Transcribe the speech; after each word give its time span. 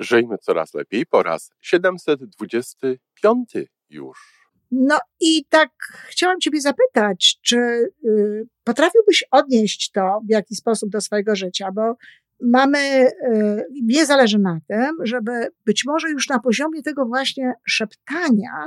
Żyjmy 0.00 0.38
coraz 0.38 0.74
lepiej 0.74 1.06
po 1.06 1.22
raz 1.22 1.50
725 1.60 3.52
już. 3.90 4.40
No 4.70 4.98
i 5.20 5.44
tak 5.48 5.70
chciałam 6.08 6.40
Ciebie 6.40 6.60
zapytać, 6.60 7.38
czy 7.42 7.56
y, 7.56 8.46
potrafiłbyś 8.64 9.24
odnieść 9.30 9.90
to 9.90 10.20
w 10.28 10.30
jakiś 10.30 10.58
sposób 10.58 10.90
do 10.90 11.00
swojego 11.00 11.36
życia, 11.36 11.68
bo 11.74 11.94
mamy, 12.42 12.78
y, 12.78 13.66
mnie 13.82 14.06
zależy 14.06 14.38
na 14.38 14.58
tym, 14.68 14.96
żeby 15.02 15.32
być 15.64 15.84
może 15.86 16.10
już 16.10 16.28
na 16.28 16.38
poziomie 16.38 16.82
tego 16.82 17.06
właśnie 17.06 17.52
szeptania. 17.68 18.66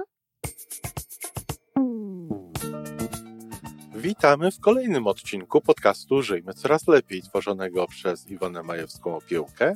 Witamy 3.95 4.51
w 4.51 4.59
kolejnym 4.59 5.07
odcinku 5.07 5.61
podcastu 5.61 6.21
Żyjmy 6.21 6.53
Coraz 6.53 6.87
Lepiej, 6.87 7.21
tworzonego 7.21 7.87
przez 7.87 8.29
Iwonę 8.29 8.61
Majewską-Opiełkę 8.61 9.75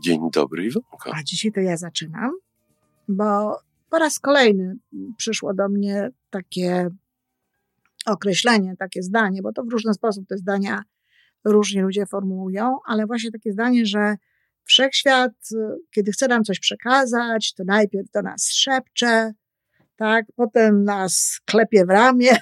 Dzień 0.00 0.30
dobry, 0.32 0.64
Iwonko. 0.64 1.14
A 1.14 1.22
dzisiaj 1.22 1.52
to 1.52 1.60
ja 1.60 1.76
zaczynam, 1.76 2.30
bo 3.08 3.58
po 3.90 3.98
raz 3.98 4.18
kolejny 4.18 4.76
przyszło 5.16 5.54
do 5.54 5.68
mnie 5.68 6.10
takie 6.30 6.88
określenie, 8.06 8.76
takie 8.78 9.02
zdanie, 9.02 9.42
bo 9.42 9.52
to 9.52 9.64
w 9.64 9.72
różny 9.72 9.94
sposób 9.94 10.28
te 10.28 10.38
zdania 10.38 10.82
różnie 11.44 11.82
ludzie 11.82 12.06
formułują, 12.06 12.76
ale 12.86 13.06
właśnie 13.06 13.30
takie 13.30 13.52
zdanie, 13.52 13.86
że 13.86 14.16
wszechświat, 14.64 15.32
kiedy 15.94 16.12
chce 16.12 16.28
nam 16.28 16.44
coś 16.44 16.60
przekazać, 16.60 17.54
to 17.54 17.64
najpierw 17.64 18.10
do 18.10 18.22
nas 18.22 18.52
szepcze, 18.52 19.32
tak, 19.96 20.26
potem 20.36 20.84
nas 20.84 21.40
klepie 21.44 21.86
w 21.86 21.88
ramię, 21.88 22.36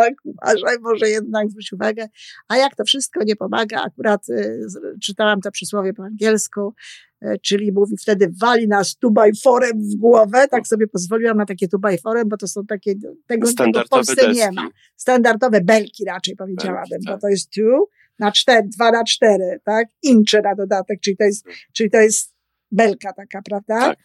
tak, 0.00 0.14
uważaj, 0.24 0.76
może 0.80 1.08
jednak 1.08 1.50
zwróć 1.50 1.72
uwagę. 1.72 2.08
A 2.48 2.56
jak 2.56 2.74
to 2.76 2.84
wszystko 2.84 3.24
nie 3.24 3.36
pomaga, 3.36 3.82
akurat 3.82 4.28
y, 4.28 4.60
czytałam 5.02 5.40
to 5.40 5.50
przysłowie 5.50 5.94
po 5.94 6.04
angielsku, 6.04 6.74
y, 7.22 7.38
czyli 7.42 7.72
mówi 7.72 7.96
wtedy 7.96 8.32
wali 8.40 8.68
nas 8.68 8.96
tubajforem 8.96 9.72
w 9.72 9.96
głowę, 9.96 10.48
tak 10.48 10.66
sobie 10.66 10.86
pozwoliłam 10.86 11.36
na 11.36 11.46
takie 11.46 11.68
tubajforem, 11.68 12.28
bo 12.28 12.36
to 12.36 12.48
są 12.48 12.66
takie, 12.66 12.94
tego, 13.26 13.52
tego 13.52 13.84
w 13.84 13.88
Polsce 13.88 14.14
deski. 14.14 14.32
nie 14.36 14.52
ma. 14.52 14.68
Standardowe 14.96 15.60
belki 15.60 16.04
raczej 16.04 16.36
powiedziałabym, 16.36 16.90
belki, 16.90 17.06
tak. 17.06 17.14
bo 17.14 17.20
to 17.20 17.28
jest 17.28 17.50
two 17.50 17.88
na 18.18 18.32
cztery, 18.32 18.68
dwa 18.68 18.90
na 18.90 19.04
cztery, 19.04 19.60
tak, 19.64 19.88
incze 20.02 20.42
na 20.42 20.54
dodatek, 20.54 21.00
czyli 21.00 21.16
to 21.16 21.24
jest, 21.24 21.46
czyli 21.72 21.90
to 21.90 21.98
jest 21.98 22.34
belka 22.72 23.12
taka, 23.12 23.42
prawda? 23.42 23.80
Tak. 23.80 23.98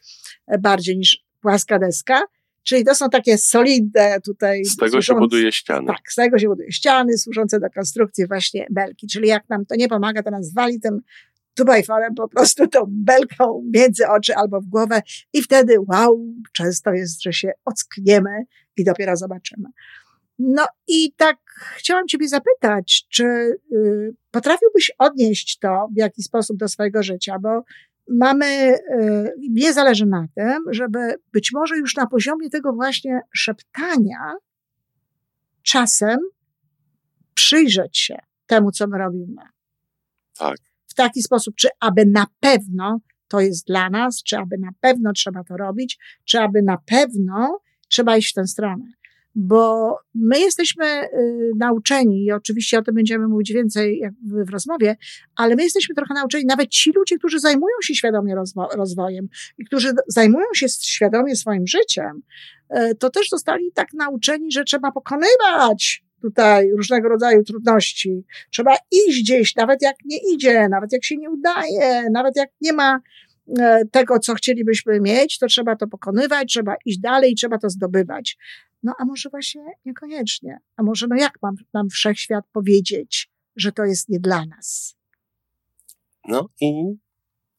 Bardziej 0.61 0.97
niż 0.97 1.25
płaska 1.41 1.79
deska. 1.79 2.21
Czyli 2.65 2.85
to 2.85 2.95
są 2.95 3.09
takie 3.09 3.37
solidne 3.37 4.21
tutaj. 4.21 4.65
Z 4.65 4.75
tego 4.75 4.91
służące, 4.91 5.07
się 5.07 5.19
buduje 5.19 5.51
ściany. 5.51 5.87
Tak, 5.87 6.11
z 6.11 6.15
tego 6.15 6.39
się 6.39 6.47
buduje 6.47 6.71
ściany 6.71 7.17
służące 7.17 7.59
do 7.59 7.69
konstrukcji 7.69 8.27
właśnie 8.27 8.67
belki. 8.71 9.07
Czyli 9.07 9.27
jak 9.27 9.49
nam 9.49 9.65
to 9.65 9.75
nie 9.75 9.87
pomaga, 9.87 10.23
to 10.23 10.31
nas 10.31 10.53
wali 10.53 10.79
tym 10.79 11.01
tubajforem 11.55 12.15
po 12.15 12.27
prostu 12.27 12.67
tą 12.67 12.79
belką 12.87 13.63
między 13.73 14.07
oczy 14.07 14.35
albo 14.35 14.61
w 14.61 14.65
głowę 14.65 15.01
i 15.33 15.41
wtedy 15.41 15.75
wow, 15.87 16.33
często 16.53 16.93
jest, 16.93 17.23
że 17.23 17.33
się 17.33 17.51
ockniemy 17.65 18.45
i 18.77 18.83
dopiero 18.83 19.15
zobaczymy. 19.15 19.69
No 20.39 20.65
i 20.87 21.13
tak 21.17 21.37
chciałam 21.77 22.07
Ciebie 22.07 22.27
zapytać, 22.27 23.07
czy 23.09 23.23
y, 23.23 24.15
potrafiłbyś 24.31 24.91
odnieść 24.97 25.59
to 25.59 25.87
w 25.95 25.97
jakiś 25.97 26.25
sposób 26.25 26.57
do 26.57 26.67
swojego 26.67 27.03
życia, 27.03 27.39
bo 27.41 27.63
mamy, 28.09 28.77
mnie 29.49 29.73
zależy 29.73 30.05
na 30.05 30.25
tym, 30.35 30.63
żeby 30.71 30.99
być 31.33 31.51
może 31.53 31.77
już 31.77 31.95
na 31.95 32.07
poziomie 32.07 32.49
tego 32.49 32.73
właśnie 32.73 33.21
szeptania 33.33 34.33
czasem 35.63 36.19
przyjrzeć 37.33 37.97
się 37.97 38.17
temu, 38.45 38.71
co 38.71 38.87
my 38.87 38.97
robimy. 38.97 39.41
Tak. 40.37 40.57
W 40.87 40.93
taki 40.93 41.21
sposób, 41.21 41.55
czy 41.55 41.67
aby 41.79 42.05
na 42.05 42.25
pewno 42.39 42.99
to 43.27 43.39
jest 43.39 43.67
dla 43.67 43.89
nas, 43.89 44.23
czy 44.23 44.37
aby 44.37 44.57
na 44.57 44.69
pewno 44.79 45.13
trzeba 45.13 45.43
to 45.43 45.57
robić, 45.57 45.99
czy 46.25 46.39
aby 46.39 46.61
na 46.61 46.77
pewno 46.77 47.59
trzeba 47.87 48.17
iść 48.17 48.31
w 48.31 48.33
tę 48.33 48.47
stronę 48.47 48.85
bo 49.35 49.97
my 50.13 50.39
jesteśmy 50.39 50.85
y, 50.85 51.51
nauczeni 51.57 52.25
i 52.25 52.31
oczywiście 52.31 52.79
o 52.79 52.81
tym 52.81 52.95
będziemy 52.95 53.27
mówić 53.27 53.53
więcej 53.53 54.01
w 54.23 54.49
rozmowie, 54.49 54.95
ale 55.35 55.55
my 55.55 55.63
jesteśmy 55.63 55.95
trochę 55.95 56.13
nauczeni, 56.13 56.45
nawet 56.45 56.69
ci 56.69 56.91
ludzie, 56.91 57.17
którzy 57.17 57.39
zajmują 57.39 57.75
się 57.83 57.95
świadomie 57.95 58.35
rozwo 58.35 58.69
rozwojem 58.75 59.27
i 59.57 59.65
którzy 59.65 59.91
zajmują 60.07 60.45
się 60.53 60.69
świadomie 60.69 61.35
swoim 61.35 61.67
życiem, 61.67 62.21
y, 62.77 62.95
to 62.95 63.09
też 63.09 63.29
zostali 63.29 63.71
tak 63.73 63.93
nauczeni, 63.93 64.51
że 64.51 64.63
trzeba 64.63 64.91
pokonywać 64.91 66.05
tutaj 66.21 66.71
różnego 66.71 67.09
rodzaju 67.09 67.43
trudności. 67.43 68.25
Trzeba 68.51 68.75
iść 68.91 69.21
gdzieś, 69.21 69.55
nawet 69.55 69.81
jak 69.81 69.95
nie 70.05 70.17
idzie, 70.33 70.67
nawet 70.69 70.93
jak 70.93 71.03
się 71.03 71.17
nie 71.17 71.29
udaje, 71.29 72.09
nawet 72.11 72.35
jak 72.35 72.49
nie 72.61 72.73
ma 72.73 72.99
y, 73.47 73.53
tego, 73.91 74.19
co 74.19 74.33
chcielibyśmy 74.33 74.99
mieć, 75.01 75.39
to 75.39 75.47
trzeba 75.47 75.75
to 75.75 75.87
pokonywać, 75.87 76.47
trzeba 76.47 76.75
iść 76.85 76.99
dalej, 76.99 77.35
trzeba 77.35 77.57
to 77.57 77.69
zdobywać. 77.69 78.37
No 78.85 78.93
a 78.99 79.05
może 79.05 79.29
właśnie 79.29 79.65
niekoniecznie. 79.85 80.59
A 80.77 80.83
może 80.83 81.07
no 81.07 81.15
jak 81.15 81.33
mam 81.41 81.55
nam 81.73 81.89
wszechświat 81.89 82.45
powiedzieć, 82.51 83.29
że 83.55 83.71
to 83.71 83.85
jest 83.85 84.09
nie 84.09 84.19
dla 84.19 84.45
nas? 84.45 84.97
No 86.27 86.49
i. 86.61 86.71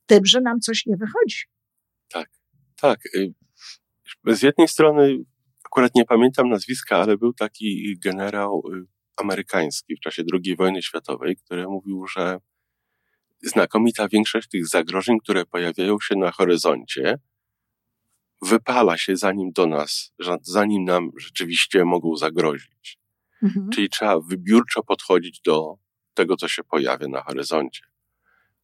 Tym, 0.06 0.26
że 0.26 0.40
nam 0.40 0.60
coś 0.60 0.86
nie 0.86 0.96
wychodzi. 0.96 1.44
Tak, 2.08 2.30
tak. 2.76 3.00
Y, 3.06 3.34
z 4.26 4.42
jednej 4.42 4.68
strony, 4.68 5.18
akurat 5.64 5.94
nie 5.94 6.04
pamiętam 6.04 6.48
nazwiska, 6.48 6.96
ale 6.96 7.16
był 7.16 7.32
taki 7.32 7.98
generał 7.98 8.62
y, 8.74 8.86
amerykański 9.16 9.96
w 9.96 10.00
czasie 10.00 10.22
II 10.32 10.56
wojny 10.56 10.82
światowej, 10.82 11.36
który 11.36 11.68
mówił, 11.68 12.06
że 12.06 12.40
znakomita 13.42 14.08
większość 14.08 14.48
tych 14.48 14.68
zagrożeń, 14.68 15.18
które 15.20 15.46
pojawiają 15.46 15.96
się 16.00 16.16
na 16.16 16.30
horyzoncie, 16.30 17.18
wypala 18.42 18.98
się 18.98 19.16
zanim 19.16 19.52
do 19.52 19.66
nas, 19.66 20.12
zanim 20.42 20.84
nam 20.84 21.10
rzeczywiście 21.18 21.84
mogą 21.84 22.16
zagrozić. 22.16 22.98
Mhm. 23.42 23.70
Czyli 23.70 23.90
trzeba 23.90 24.20
wybiórczo 24.20 24.82
podchodzić 24.82 25.40
do 25.40 25.78
tego, 26.14 26.36
co 26.36 26.48
się 26.48 26.64
pojawia 26.64 27.08
na 27.08 27.22
horyzoncie. 27.22 27.84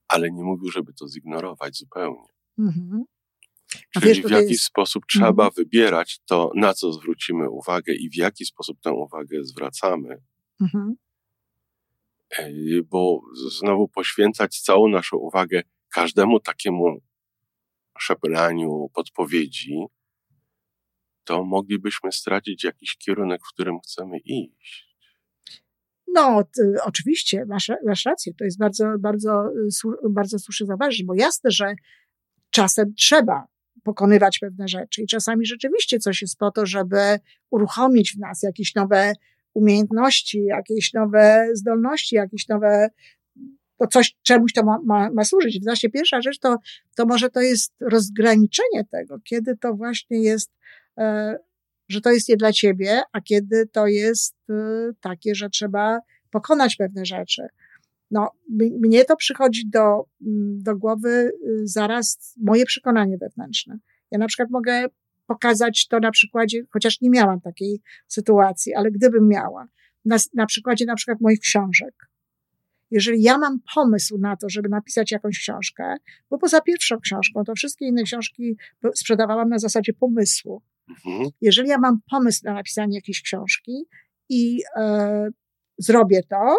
Ale 0.08 0.30
nie 0.30 0.42
mówił, 0.42 0.70
żeby 0.70 0.92
to 0.92 1.08
zignorować 1.08 1.76
zupełnie. 1.76 2.28
Mhm. 2.58 3.04
Czyli 3.90 4.06
wiesz, 4.06 4.20
w 4.20 4.30
jaki 4.30 4.52
jest... 4.52 4.64
sposób 4.64 5.06
trzeba 5.06 5.28
mhm. 5.28 5.50
wybierać 5.56 6.20
to, 6.26 6.50
na 6.54 6.74
co 6.74 6.92
zwrócimy 6.92 7.50
uwagę 7.50 7.94
i 7.94 8.10
w 8.10 8.16
jaki 8.16 8.44
sposób 8.44 8.80
tę 8.80 8.92
uwagę 8.92 9.44
zwracamy. 9.44 10.22
Mhm. 10.60 10.94
Bo 12.84 13.20
znowu 13.48 13.88
poświęcać 13.88 14.60
całą 14.60 14.88
naszą 14.88 15.16
uwagę 15.16 15.62
każdemu 15.88 16.40
takiemu 16.40 17.00
szemraniu 17.98 18.90
podpowiedzi, 18.94 19.84
to 21.24 21.44
moglibyśmy 21.44 22.12
stracić 22.12 22.64
jakiś 22.64 22.96
kierunek, 22.96 23.40
w 23.44 23.52
którym 23.52 23.80
chcemy 23.80 24.18
iść. 24.18 24.92
No, 26.14 26.44
ty, 26.56 26.74
oczywiście, 26.84 27.44
masz, 27.46 27.70
masz 27.86 28.04
rację. 28.04 28.34
To 28.38 28.44
jest 28.44 28.58
bardzo, 28.58 28.84
bardzo, 28.98 29.44
bardzo 30.10 30.38
słusznie 30.38 30.66
zauważyć, 30.66 31.04
bo 31.04 31.14
jasne, 31.14 31.50
że 31.50 31.74
czasem 32.50 32.94
trzeba 32.94 33.46
pokonywać 33.84 34.38
pewne 34.38 34.68
rzeczy 34.68 35.02
i 35.02 35.06
czasami 35.06 35.46
rzeczywiście 35.46 35.98
coś 35.98 36.22
jest 36.22 36.38
po 36.38 36.50
to, 36.50 36.66
żeby 36.66 37.18
uruchomić 37.50 38.12
w 38.12 38.18
nas 38.18 38.42
jakieś 38.42 38.74
nowe 38.74 39.12
umiejętności, 39.54 40.44
jakieś 40.44 40.92
nowe 40.92 41.48
zdolności, 41.54 42.16
jakieś 42.16 42.48
nowe 42.48 42.88
to 43.82 43.86
coś, 43.86 44.16
czemuś 44.22 44.52
to 44.52 44.64
ma, 44.64 44.78
ma, 44.84 45.10
ma 45.10 45.24
służyć. 45.24 45.60
Właśnie 45.64 45.90
pierwsza 45.90 46.22
rzecz 46.22 46.38
to, 46.38 46.56
to 46.96 47.06
może 47.06 47.30
to 47.30 47.40
jest 47.40 47.74
rozgraniczenie 47.80 48.84
tego, 48.90 49.18
kiedy 49.24 49.56
to 49.56 49.74
właśnie 49.74 50.22
jest, 50.22 50.50
e, 50.98 51.36
że 51.88 52.00
to 52.00 52.10
jest 52.10 52.28
nie 52.28 52.36
dla 52.36 52.52
ciebie, 52.52 53.02
a 53.12 53.20
kiedy 53.20 53.66
to 53.66 53.86
jest 53.86 54.36
e, 54.50 54.54
takie, 55.00 55.34
że 55.34 55.50
trzeba 55.50 55.98
pokonać 56.30 56.76
pewne 56.76 57.04
rzeczy. 57.04 57.42
No, 58.10 58.30
mnie 58.80 59.04
to 59.04 59.16
przychodzi 59.16 59.68
do, 59.68 60.04
do 60.56 60.76
głowy 60.76 61.08
y, 61.08 61.32
zaraz 61.64 62.34
moje 62.42 62.64
przekonanie 62.64 63.18
wewnętrzne. 63.18 63.78
Ja 64.10 64.18
na 64.18 64.26
przykład 64.26 64.50
mogę 64.50 64.86
pokazać 65.26 65.88
to 65.88 65.98
na 66.00 66.10
przykładzie, 66.10 66.62
chociaż 66.70 67.00
nie 67.00 67.10
miałam 67.10 67.40
takiej 67.40 67.80
sytuacji, 68.08 68.74
ale 68.74 68.90
gdybym 68.90 69.28
miała, 69.28 69.68
na, 70.04 70.16
na 70.34 70.46
przykładzie 70.46 70.84
na 70.84 70.94
przykład 70.94 71.20
moich 71.20 71.40
książek 71.40 72.11
jeżeli 72.92 73.22
ja 73.22 73.38
mam 73.38 73.58
pomysł 73.74 74.18
na 74.18 74.36
to, 74.36 74.48
żeby 74.48 74.68
napisać 74.68 75.12
jakąś 75.12 75.38
książkę, 75.38 75.96
bo 76.30 76.38
poza 76.38 76.60
pierwszą 76.60 77.00
książką, 77.00 77.44
to 77.44 77.54
wszystkie 77.54 77.86
inne 77.86 78.02
książki 78.02 78.56
sprzedawałam 78.94 79.48
na 79.48 79.58
zasadzie 79.58 79.92
pomysłu. 79.92 80.62
Mhm. 80.88 81.30
Jeżeli 81.40 81.68
ja 81.68 81.78
mam 81.78 81.98
pomysł 82.10 82.40
na 82.44 82.54
napisanie 82.54 82.96
jakiejś 82.96 83.22
książki 83.22 83.84
i 84.28 84.62
e, 84.76 85.28
zrobię 85.78 86.22
to, 86.22 86.56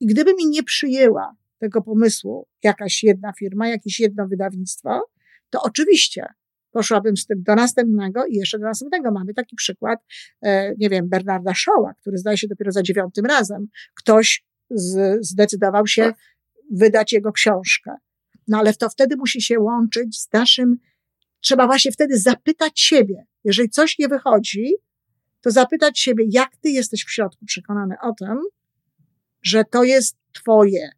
i 0.00 0.06
gdyby 0.06 0.34
mi 0.34 0.46
nie 0.46 0.62
przyjęła 0.62 1.36
tego 1.58 1.82
pomysłu 1.82 2.46
jakaś 2.62 3.02
jedna 3.02 3.32
firma, 3.38 3.68
jakieś 3.68 4.00
jedno 4.00 4.28
wydawnictwo, 4.28 5.02
to 5.50 5.62
oczywiście 5.62 6.26
poszłabym 6.70 7.16
z 7.16 7.26
tym 7.26 7.42
do 7.42 7.54
następnego 7.54 8.26
i 8.26 8.34
jeszcze 8.34 8.58
do 8.58 8.64
następnego. 8.64 9.10
Mamy 9.10 9.34
taki 9.34 9.56
przykład, 9.56 9.98
e, 10.42 10.74
nie 10.78 10.88
wiem, 10.90 11.08
Bernarda 11.08 11.52
Shaw'a, 11.52 11.92
który 12.00 12.18
zdaje 12.18 12.38
się 12.38 12.48
dopiero 12.48 12.72
za 12.72 12.82
dziewiątym 12.82 13.26
razem 13.26 13.66
ktoś 13.94 14.44
z, 14.70 15.18
zdecydował 15.26 15.86
się 15.86 16.02
tak. 16.02 16.16
wydać 16.70 17.12
jego 17.12 17.32
książkę. 17.32 17.94
No 18.48 18.58
ale 18.58 18.74
to 18.74 18.88
wtedy 18.88 19.16
musi 19.16 19.42
się 19.42 19.60
łączyć 19.60 20.20
z 20.20 20.32
naszym, 20.32 20.76
trzeba 21.40 21.66
właśnie 21.66 21.92
wtedy 21.92 22.18
zapytać 22.18 22.80
siebie, 22.80 23.26
jeżeli 23.44 23.70
coś 23.70 23.98
nie 23.98 24.08
wychodzi, 24.08 24.74
to 25.40 25.50
zapytać 25.50 25.98
siebie, 25.98 26.24
jak 26.30 26.56
ty 26.56 26.70
jesteś 26.70 27.04
w 27.04 27.10
środku 27.10 27.44
przekonany 27.46 27.94
o 28.02 28.12
tym, 28.12 28.38
że 29.42 29.64
to 29.64 29.84
jest 29.84 30.16
twoje. 30.32 30.90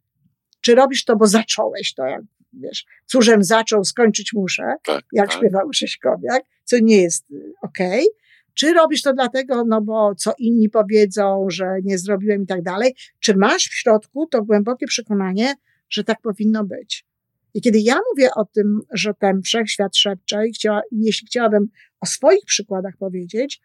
Czy 0.61 0.75
robisz 0.75 1.05
to, 1.05 1.15
bo 1.15 1.27
zacząłeś 1.27 1.93
to, 1.93 2.05
jak 2.05 2.21
wiesz, 2.53 2.85
cóżem 3.05 3.43
zaczął, 3.43 3.83
skończyć 3.83 4.33
muszę, 4.33 4.75
tak, 4.83 5.05
jak 5.11 5.29
tak. 5.29 5.37
śpiewał 5.37 5.73
Sześkowiak, 5.73 6.43
co 6.63 6.77
nie 6.81 7.01
jest 7.01 7.31
y, 7.31 7.53
okej. 7.61 7.99
Okay. 7.99 8.23
Czy 8.53 8.73
robisz 8.73 9.01
to 9.01 9.13
dlatego, 9.13 9.65
no 9.65 9.81
bo 9.81 10.15
co 10.15 10.33
inni 10.37 10.69
powiedzą, 10.69 11.45
że 11.49 11.65
nie 11.83 11.97
zrobiłem 11.97 12.43
i 12.43 12.45
tak 12.45 12.61
dalej? 12.61 12.95
Czy 13.19 13.35
masz 13.37 13.63
w 13.63 13.73
środku 13.73 14.27
to 14.27 14.43
głębokie 14.43 14.85
przekonanie, 14.87 15.55
że 15.89 16.03
tak 16.03 16.21
powinno 16.21 16.63
być? 16.63 17.05
I 17.53 17.61
kiedy 17.61 17.79
ja 17.79 17.95
mówię 18.11 18.29
o 18.35 18.45
tym, 18.45 18.81
że 18.91 19.13
ten 19.13 19.41
wszechświat 19.41 19.97
szepcze 19.97 20.47
i 20.47 20.53
chciała, 20.53 20.81
jeśli 20.91 21.27
chciałabym 21.27 21.67
o 21.99 22.05
swoich 22.05 22.45
przykładach 22.45 22.97
powiedzieć, 22.97 23.61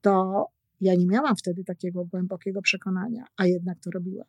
to 0.00 0.46
ja 0.80 0.94
nie 0.94 1.06
miałam 1.06 1.36
wtedy 1.36 1.64
takiego 1.64 2.04
głębokiego 2.04 2.62
przekonania, 2.62 3.24
a 3.36 3.46
jednak 3.46 3.78
to 3.80 3.90
robiłam. 3.90 4.26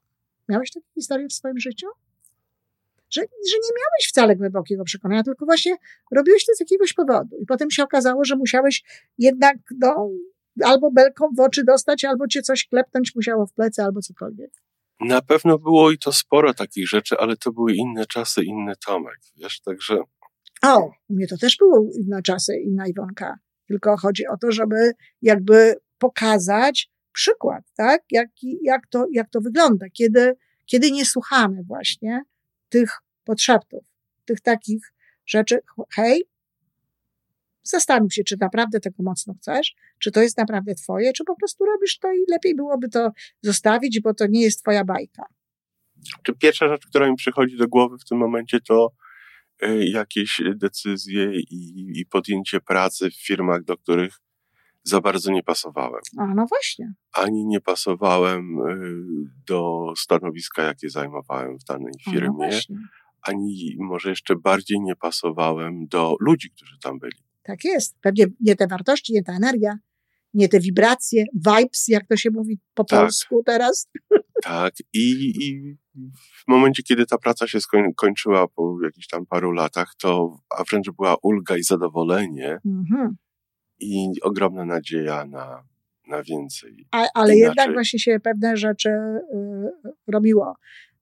Miałeś 0.49 0.71
takie 0.71 0.87
historie 0.95 1.27
w 1.27 1.33
swoim 1.33 1.59
życiu? 1.59 1.87
Że, 3.15 3.21
że 3.21 3.57
nie 3.63 3.73
miałeś 3.79 4.07
wcale 4.09 4.35
głębokiego 4.35 4.83
przekonania, 4.83 5.23
tylko 5.23 5.45
właśnie 5.45 5.75
robiłeś 6.11 6.45
to 6.45 6.53
z 6.55 6.59
jakiegoś 6.59 6.93
powodu. 6.93 7.37
I 7.41 7.45
potem 7.45 7.71
się 7.71 7.83
okazało, 7.83 8.25
że 8.25 8.35
musiałeś 8.35 8.83
jednak 9.17 9.57
no, 9.79 10.09
albo 10.63 10.91
belką 10.91 11.29
w 11.37 11.39
oczy 11.39 11.63
dostać, 11.63 12.05
albo 12.05 12.27
cię 12.27 12.41
coś 12.41 12.67
klepnąć 12.67 13.15
musiało 13.15 13.47
w 13.47 13.53
plecy, 13.53 13.83
albo 13.83 14.01
cokolwiek. 14.01 14.51
Na 14.99 15.21
pewno 15.21 15.59
było 15.59 15.91
i 15.91 15.97
to 15.97 16.11
sporo 16.11 16.53
takich 16.53 16.89
rzeczy, 16.89 17.15
ale 17.19 17.37
to 17.37 17.51
były 17.51 17.73
inne 17.73 18.05
czasy, 18.05 18.43
inny 18.43 18.73
Tomek, 18.85 19.19
wiesz, 19.35 19.61
także... 19.61 19.97
O, 20.63 20.91
u 21.09 21.13
mnie 21.13 21.27
to 21.27 21.37
też 21.37 21.57
były 21.57 21.89
inne 21.93 22.21
czasy, 22.21 22.55
inna 22.55 22.87
Iwonka. 22.87 23.35
Tylko 23.67 23.97
chodzi 23.97 24.27
o 24.27 24.37
to, 24.37 24.51
żeby 24.51 24.91
jakby 25.21 25.75
pokazać 25.97 26.91
przykład, 27.11 27.63
tak? 27.75 28.01
Jak, 28.11 28.29
jak, 28.61 28.87
to, 28.87 29.05
jak 29.11 29.29
to 29.29 29.41
wygląda, 29.41 29.85
kiedy, 29.93 30.33
kiedy 30.65 30.91
nie 30.91 31.05
słuchamy 31.05 31.63
właśnie 31.63 32.23
tych 32.69 32.89
podszeptów, 33.25 33.85
tych 34.25 34.41
takich 34.41 34.93
rzeczy. 35.25 35.59
Hej, 35.95 36.23
zastanów 37.63 38.13
się, 38.13 38.23
czy 38.23 38.37
naprawdę 38.39 38.79
tego 38.79 39.03
mocno 39.03 39.33
chcesz, 39.33 39.75
czy 39.99 40.11
to 40.11 40.21
jest 40.21 40.37
naprawdę 40.37 40.75
twoje, 40.75 41.13
czy 41.13 41.23
po 41.23 41.35
prostu 41.35 41.65
robisz 41.65 41.99
to 41.99 42.11
i 42.11 42.25
lepiej 42.31 42.55
byłoby 42.55 42.89
to 42.89 43.11
zostawić, 43.41 44.01
bo 44.01 44.13
to 44.13 44.27
nie 44.27 44.41
jest 44.41 44.61
twoja 44.61 44.85
bajka. 44.85 45.23
Czy 46.23 46.33
pierwsza 46.33 46.67
rzecz, 46.67 46.85
która 46.87 47.09
mi 47.09 47.15
przychodzi 47.15 47.57
do 47.57 47.67
głowy 47.67 47.97
w 47.97 48.05
tym 48.05 48.17
momencie, 48.17 48.59
to 48.61 48.91
y, 49.63 49.85
jakieś 49.85 50.41
decyzje 50.55 51.39
i, 51.39 51.91
i 51.99 52.05
podjęcie 52.05 52.61
pracy 52.61 53.09
w 53.09 53.25
firmach, 53.25 53.63
do 53.63 53.77
których 53.77 54.13
za 54.83 55.01
bardzo 55.01 55.31
nie 55.31 55.43
pasowałem. 55.43 56.01
A, 56.17 56.25
no 56.35 56.45
właśnie. 56.49 56.93
Ani 57.13 57.45
nie 57.45 57.61
pasowałem 57.61 58.59
y, 58.59 59.03
do 59.47 59.93
stanowiska, 59.97 60.63
jakie 60.63 60.89
zajmowałem 60.89 61.57
w 61.59 61.63
danej 61.63 61.93
firmie, 62.03 62.49
no 62.69 62.77
ani 63.25 63.75
może 63.79 64.09
jeszcze 64.09 64.35
bardziej 64.35 64.81
nie 64.81 64.95
pasowałem 64.95 65.87
do 65.87 66.15
ludzi, 66.19 66.51
którzy 66.51 66.79
tam 66.83 66.99
byli. 66.99 67.17
Tak 67.43 67.63
jest. 67.63 67.95
Pewnie 68.01 68.25
nie 68.39 68.55
te 68.55 68.67
wartości, 68.67 69.13
nie 69.13 69.23
ta 69.23 69.33
energia, 69.33 69.77
nie 70.33 70.49
te 70.49 70.59
wibracje, 70.59 71.25
vibes, 71.33 71.87
jak 71.87 72.07
to 72.07 72.17
się 72.17 72.29
mówi 72.31 72.59
po 72.73 72.83
tak. 72.83 72.99
polsku 72.99 73.43
teraz. 73.45 73.89
Tak. 74.43 74.73
I, 74.93 75.33
I 75.41 75.75
w 76.13 76.47
momencie, 76.47 76.83
kiedy 76.83 77.05
ta 77.05 77.17
praca 77.17 77.47
się 77.47 77.59
skończyła 77.61 78.47
po 78.47 78.77
jakichś 78.83 79.07
tam 79.07 79.25
paru 79.25 79.51
latach, 79.51 79.95
to 79.97 80.39
a 80.59 80.63
wręcz 80.63 80.89
była 80.91 81.15
ulga 81.21 81.57
i 81.57 81.63
zadowolenie. 81.63 82.57
Mhm 82.65 83.15
i 83.79 84.07
ogromna 84.21 84.65
nadzieja 84.65 85.25
na, 85.25 85.63
na 86.07 86.23
więcej. 86.23 86.87
A, 86.91 87.07
ale 87.13 87.35
Inaczej. 87.35 87.39
jednak 87.39 87.73
właśnie 87.73 87.99
się 87.99 88.19
pewne 88.19 88.57
rzeczy 88.57 88.89
y, 88.89 89.21
robiło. 90.07 90.55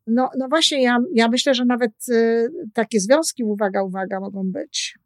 No, 0.07 0.29
no 0.37 0.47
właśnie, 0.47 0.83
ja, 0.83 0.97
ja 1.13 1.27
myślę, 1.27 1.53
że 1.55 1.65
nawet 1.65 1.91
y, 2.09 2.49
takie 2.73 2.99
związki, 2.99 3.43
uwaga, 3.43 3.83
uwaga, 3.83 4.19
mogą 4.19 4.51
być. 4.51 4.97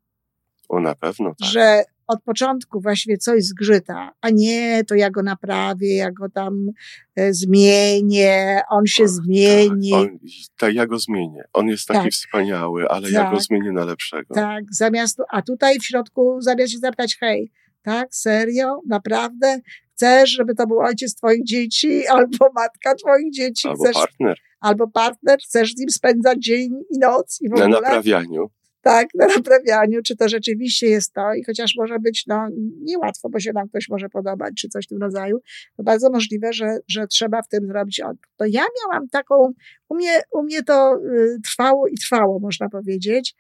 O, 0.70 0.80
na 0.80 0.96
pewno 0.96 1.30
tak. 1.40 1.50
Że 1.50 1.84
od 2.08 2.24
początku 2.24 2.82
właściwie 2.82 3.18
coś 3.18 3.44
zgrzyta, 3.44 4.12
a 4.22 4.30
nie, 4.30 4.84
to 4.88 4.96
ja 4.96 5.12
go 5.12 5.24
naprawię, 5.24 5.96
ja 5.96 6.12
go 6.12 6.30
tam 6.30 6.68
e, 7.16 7.34
zmienię, 7.34 8.62
on 8.70 8.86
się 8.86 9.04
o, 9.04 9.08
zmieni. 9.08 9.92
Tak, 9.92 10.00
on, 10.00 10.20
tak, 10.58 10.74
ja 10.74 10.88
go 10.88 11.00
zmienię. 11.00 11.44
On 11.54 11.68
jest 11.68 11.88
taki 11.88 12.04
tak. 12.04 12.12
wspaniały, 12.12 12.90
ale 12.90 13.02
tak. 13.02 13.12
ja 13.12 13.24
go 13.24 13.38
tak. 13.38 13.46
zmienię 13.46 13.72
na 13.72 13.86
lepszego. 13.86 14.34
Tak, 14.34 14.64
zamiast, 14.72 15.22
a 15.30 15.42
tutaj 15.42 15.80
w 15.80 15.86
środku 15.86 16.42
zamiast 16.42 16.74
się 16.74 16.80
zapytać, 16.80 17.18
hej, 17.20 17.52
tak, 17.82 18.16
serio, 18.16 18.82
naprawdę? 18.88 19.60
Chcesz, 19.94 20.30
żeby 20.30 20.56
to 20.56 20.68
był 20.68 20.80
ojciec 20.80 21.16
twoich 21.16 21.44
dzieci, 21.44 22.08
albo 22.08 22.50
matka 22.56 22.96
twoich 22.96 23.34
dzieci? 23.34 23.68
Albo 23.68 23.84
chcesz, 23.84 23.96
partner. 23.96 24.38
Albo 24.60 24.88
partner, 24.88 25.40
chcesz 25.40 25.74
z 25.74 25.80
nim 25.80 25.90
spędzać 25.90 26.38
dzień 26.40 26.72
i 26.90 27.00
noc 27.00 27.38
i 27.42 27.50
w 27.50 27.52
ogóle? 27.52 27.68
Na 27.68 27.80
naprawianiu 27.80 28.50
tak, 28.88 29.08
na 29.16 29.28
naprawianiu, 29.28 30.02
czy 30.02 30.16
to 30.16 30.30
rzeczywiście 30.30 30.88
jest 30.88 31.14
to 31.14 31.34
i 31.34 31.44
chociaż 31.44 31.74
może 31.78 32.00
być 32.00 32.24
no, 32.28 32.48
niełatwo, 32.82 33.30
bo 33.30 33.40
się 33.40 33.54
nam 33.54 33.70
ktoś 33.70 33.90
może 33.90 34.10
podobać, 34.10 34.54
czy 34.58 34.70
coś 34.70 34.86
w 34.86 34.88
tym 34.88 35.02
rodzaju, 35.02 35.38
to 35.78 35.84
bardzo 35.84 36.10
możliwe, 36.10 36.54
że, 36.54 36.78
że 36.88 37.08
trzeba 37.08 37.42
w 37.42 37.48
tym 37.48 37.68
zrobić 37.68 38.00
odwrót. 38.00 38.32
To 38.38 38.46
ja 38.46 38.64
miałam 38.84 39.08
taką, 39.10 39.54
u 39.90 39.96
mnie, 39.96 40.22
u 40.34 40.44
mnie 40.44 40.64
to 40.64 40.96
y, 40.96 41.38
trwało 41.44 41.88
i 41.88 41.96
trwało, 41.96 42.40
można 42.40 42.70
powiedzieć. 42.70 43.36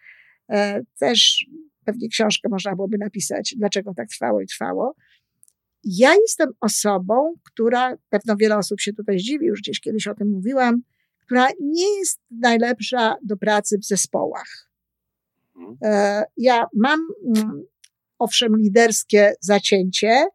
E, 0.50 0.82
też 1.00 1.46
pewnie 1.86 2.10
książkę 2.10 2.50
można 2.50 2.76
byłoby 2.76 2.98
napisać, 2.98 3.56
dlaczego 3.58 3.94
tak 3.94 4.10
trwało 4.10 4.42
i 4.42 4.48
trwało. 4.48 4.96
Ja 5.84 6.14
jestem 6.16 6.50
osobą, 6.62 7.34
która, 7.44 7.98
pewno 8.10 8.36
wiele 8.36 8.58
osób 8.58 8.82
się 8.82 8.94
tutaj 8.94 9.20
zdziwi, 9.20 9.46
już 9.46 9.60
gdzieś 9.62 9.80
kiedyś 9.80 10.08
o 10.08 10.16
tym 10.16 10.30
mówiłam, 10.30 10.82
która 11.28 11.48
nie 11.62 11.98
jest 11.98 12.20
najlepsza 12.32 13.16
do 13.24 13.38
pracy 13.38 13.78
w 13.78 13.86
zespołach. 13.86 14.70
Mhm. 15.56 15.78
E, 15.84 16.24
ja 16.38 16.66
mam, 16.74 17.00
mm, 17.38 17.64
owszem, 18.20 18.58
liderskie 18.58 19.34
zacięcie, 19.42 20.26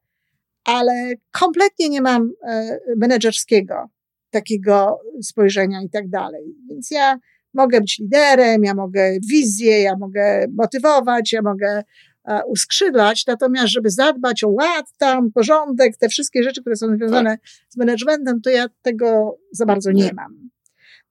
ale 0.64 1.12
kompletnie 1.30 1.88
nie 1.88 2.02
mam 2.02 2.32
e, 2.48 2.78
menedżerskiego 2.96 3.90
takiego 4.30 5.00
spojrzenia 5.22 5.82
i 5.82 5.90
tak 5.90 6.08
dalej. 6.08 6.54
Więc 6.70 6.90
ja 6.90 7.18
mogę 7.54 7.80
być 7.80 7.98
liderem, 7.98 8.64
ja 8.64 8.74
mogę 8.74 9.16
wizję, 9.30 9.80
ja 9.82 9.96
mogę 9.96 10.46
motywować, 10.56 11.32
ja 11.32 11.42
mogę 11.42 11.82
e, 12.24 12.44
uskrzydlać, 12.44 13.26
natomiast 13.26 13.68
żeby 13.68 13.90
zadbać 13.90 14.44
o 14.44 14.48
ład 14.48 14.86
tam, 14.98 15.32
porządek, 15.32 15.96
te 15.96 16.08
wszystkie 16.08 16.42
rzeczy, 16.42 16.60
które 16.60 16.76
są 16.76 16.96
związane 16.96 17.30
tak. 17.30 17.40
z 17.68 17.76
managementem, 17.76 18.40
to 18.40 18.50
ja 18.50 18.66
tego 18.82 19.38
za 19.52 19.66
bardzo 19.66 19.92
nie, 19.92 20.04
nie 20.04 20.12
mam. 20.12 20.51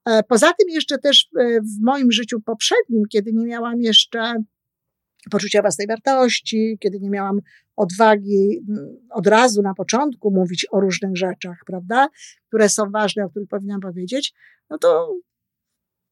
E, 0.06 0.24
poza 0.24 0.54
tym 0.54 0.70
jeszcze 0.70 0.98
też 0.98 1.30
e, 1.40 1.62
w 1.62 1.82
moim 1.82 2.12
życiu 2.12 2.42
poprzednim, 2.42 3.04
kiedy 3.10 3.34
nie 3.34 3.46
miałam 3.46 3.82
jeszcze 3.82 4.44
poczucia 5.32 5.62
własnej 5.62 5.88
wartości, 5.88 6.78
kiedy 6.80 7.00
nie 7.00 7.10
miałam 7.10 7.40
odwagi 7.76 8.66
od 9.10 9.28
razu 9.28 9.62
na 9.62 9.74
początku 9.74 10.32
mówić 10.32 10.68
o 10.72 10.80
różnych 10.80 11.18
rzeczach, 11.18 11.58
prawda, 11.68 12.08
które 12.48 12.70
są 12.70 12.92
ważne, 12.92 13.26
o 13.26 13.30
których 13.30 13.50
powinnam 13.50 13.82
powiedzieć, 13.82 14.34
no 14.70 14.78
to 14.78 15.16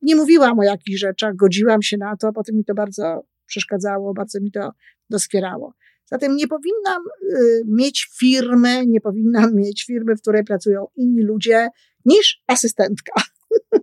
nie 0.01 0.15
mówiłam 0.15 0.59
o 0.59 0.63
jakichś 0.63 0.99
rzeczach, 0.99 1.35
godziłam 1.35 1.81
się 1.81 1.97
na 1.97 2.17
to, 2.17 2.33
potem 2.33 2.55
mi 2.55 2.65
to 2.65 2.73
bardzo 2.73 3.23
przeszkadzało, 3.45 4.13
bardzo 4.13 4.41
mi 4.41 4.51
to 4.51 4.71
doskwierało. 5.09 5.73
Zatem 6.05 6.35
nie 6.35 6.47
powinnam 6.47 7.01
y, 7.33 7.61
mieć 7.67 8.09
firmy, 8.19 8.85
nie 8.85 9.01
powinnam 9.01 9.55
mieć 9.55 9.85
firmy, 9.85 10.15
w 10.15 10.21
której 10.21 10.43
pracują 10.43 10.87
inni 10.95 11.21
ludzie 11.21 11.69
niż 12.05 12.43
asystentka. 12.47 13.21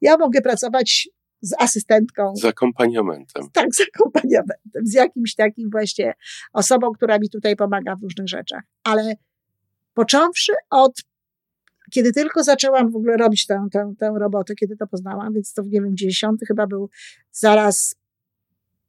ja 0.00 0.16
mogę 0.16 0.40
pracować 0.40 1.08
z 1.40 1.54
asystentką. 1.58 2.36
Z 2.36 2.44
akompaniamentem. 2.44 3.42
Tak, 3.52 3.74
z 3.74 3.80
akompaniamentem, 3.80 4.86
z 4.86 4.94
jakimś 4.94 5.34
takim 5.34 5.70
właśnie 5.70 6.14
osobą, 6.52 6.92
która 6.92 7.18
mi 7.18 7.30
tutaj 7.30 7.56
pomaga 7.56 7.96
w 7.96 8.02
różnych 8.02 8.28
rzeczach. 8.28 8.62
Ale 8.84 9.14
począwszy 9.94 10.52
od 10.70 10.92
kiedy 11.90 12.12
tylko 12.12 12.44
zaczęłam 12.44 12.90
w 12.90 12.96
ogóle 12.96 13.16
robić 13.16 13.46
tę, 13.46 13.66
tę, 13.72 13.94
tę 13.98 14.12
robotę, 14.18 14.54
kiedy 14.54 14.76
to 14.76 14.86
poznałam, 14.86 15.34
więc 15.34 15.52
to 15.52 15.62
w 15.62 15.66
nie 15.66 15.80
wiem, 15.80 15.96
90 15.96 16.40
chyba 16.48 16.66
był 16.66 16.90
zaraz 17.32 17.94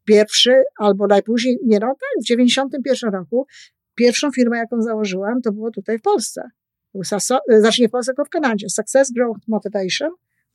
pierwszy, 0.06 0.64
albo 0.78 1.08
najpóźniej, 1.08 1.60
nie 1.66 1.80
no 1.80 1.88
tak, 1.88 2.24
w 2.24 2.26
91 2.26 3.14
roku 3.14 3.48
pierwszą 3.96 4.32
firmę, 4.32 4.58
jaką 4.58 4.82
założyłam, 4.82 5.42
to 5.42 5.52
było 5.52 5.72
tutaj 5.72 6.00
w 6.00 6.02
Polsce. 6.02 6.42
Znaczy 7.60 7.82
nie 7.82 7.88
w 7.88 7.92
Polsce, 7.92 8.12
tylko 8.12 8.26
w 8.26 8.30
Kanadzie. 8.30 8.70
Success 8.70 9.12
Growth 9.12 9.48
Motivation. 9.48 10.10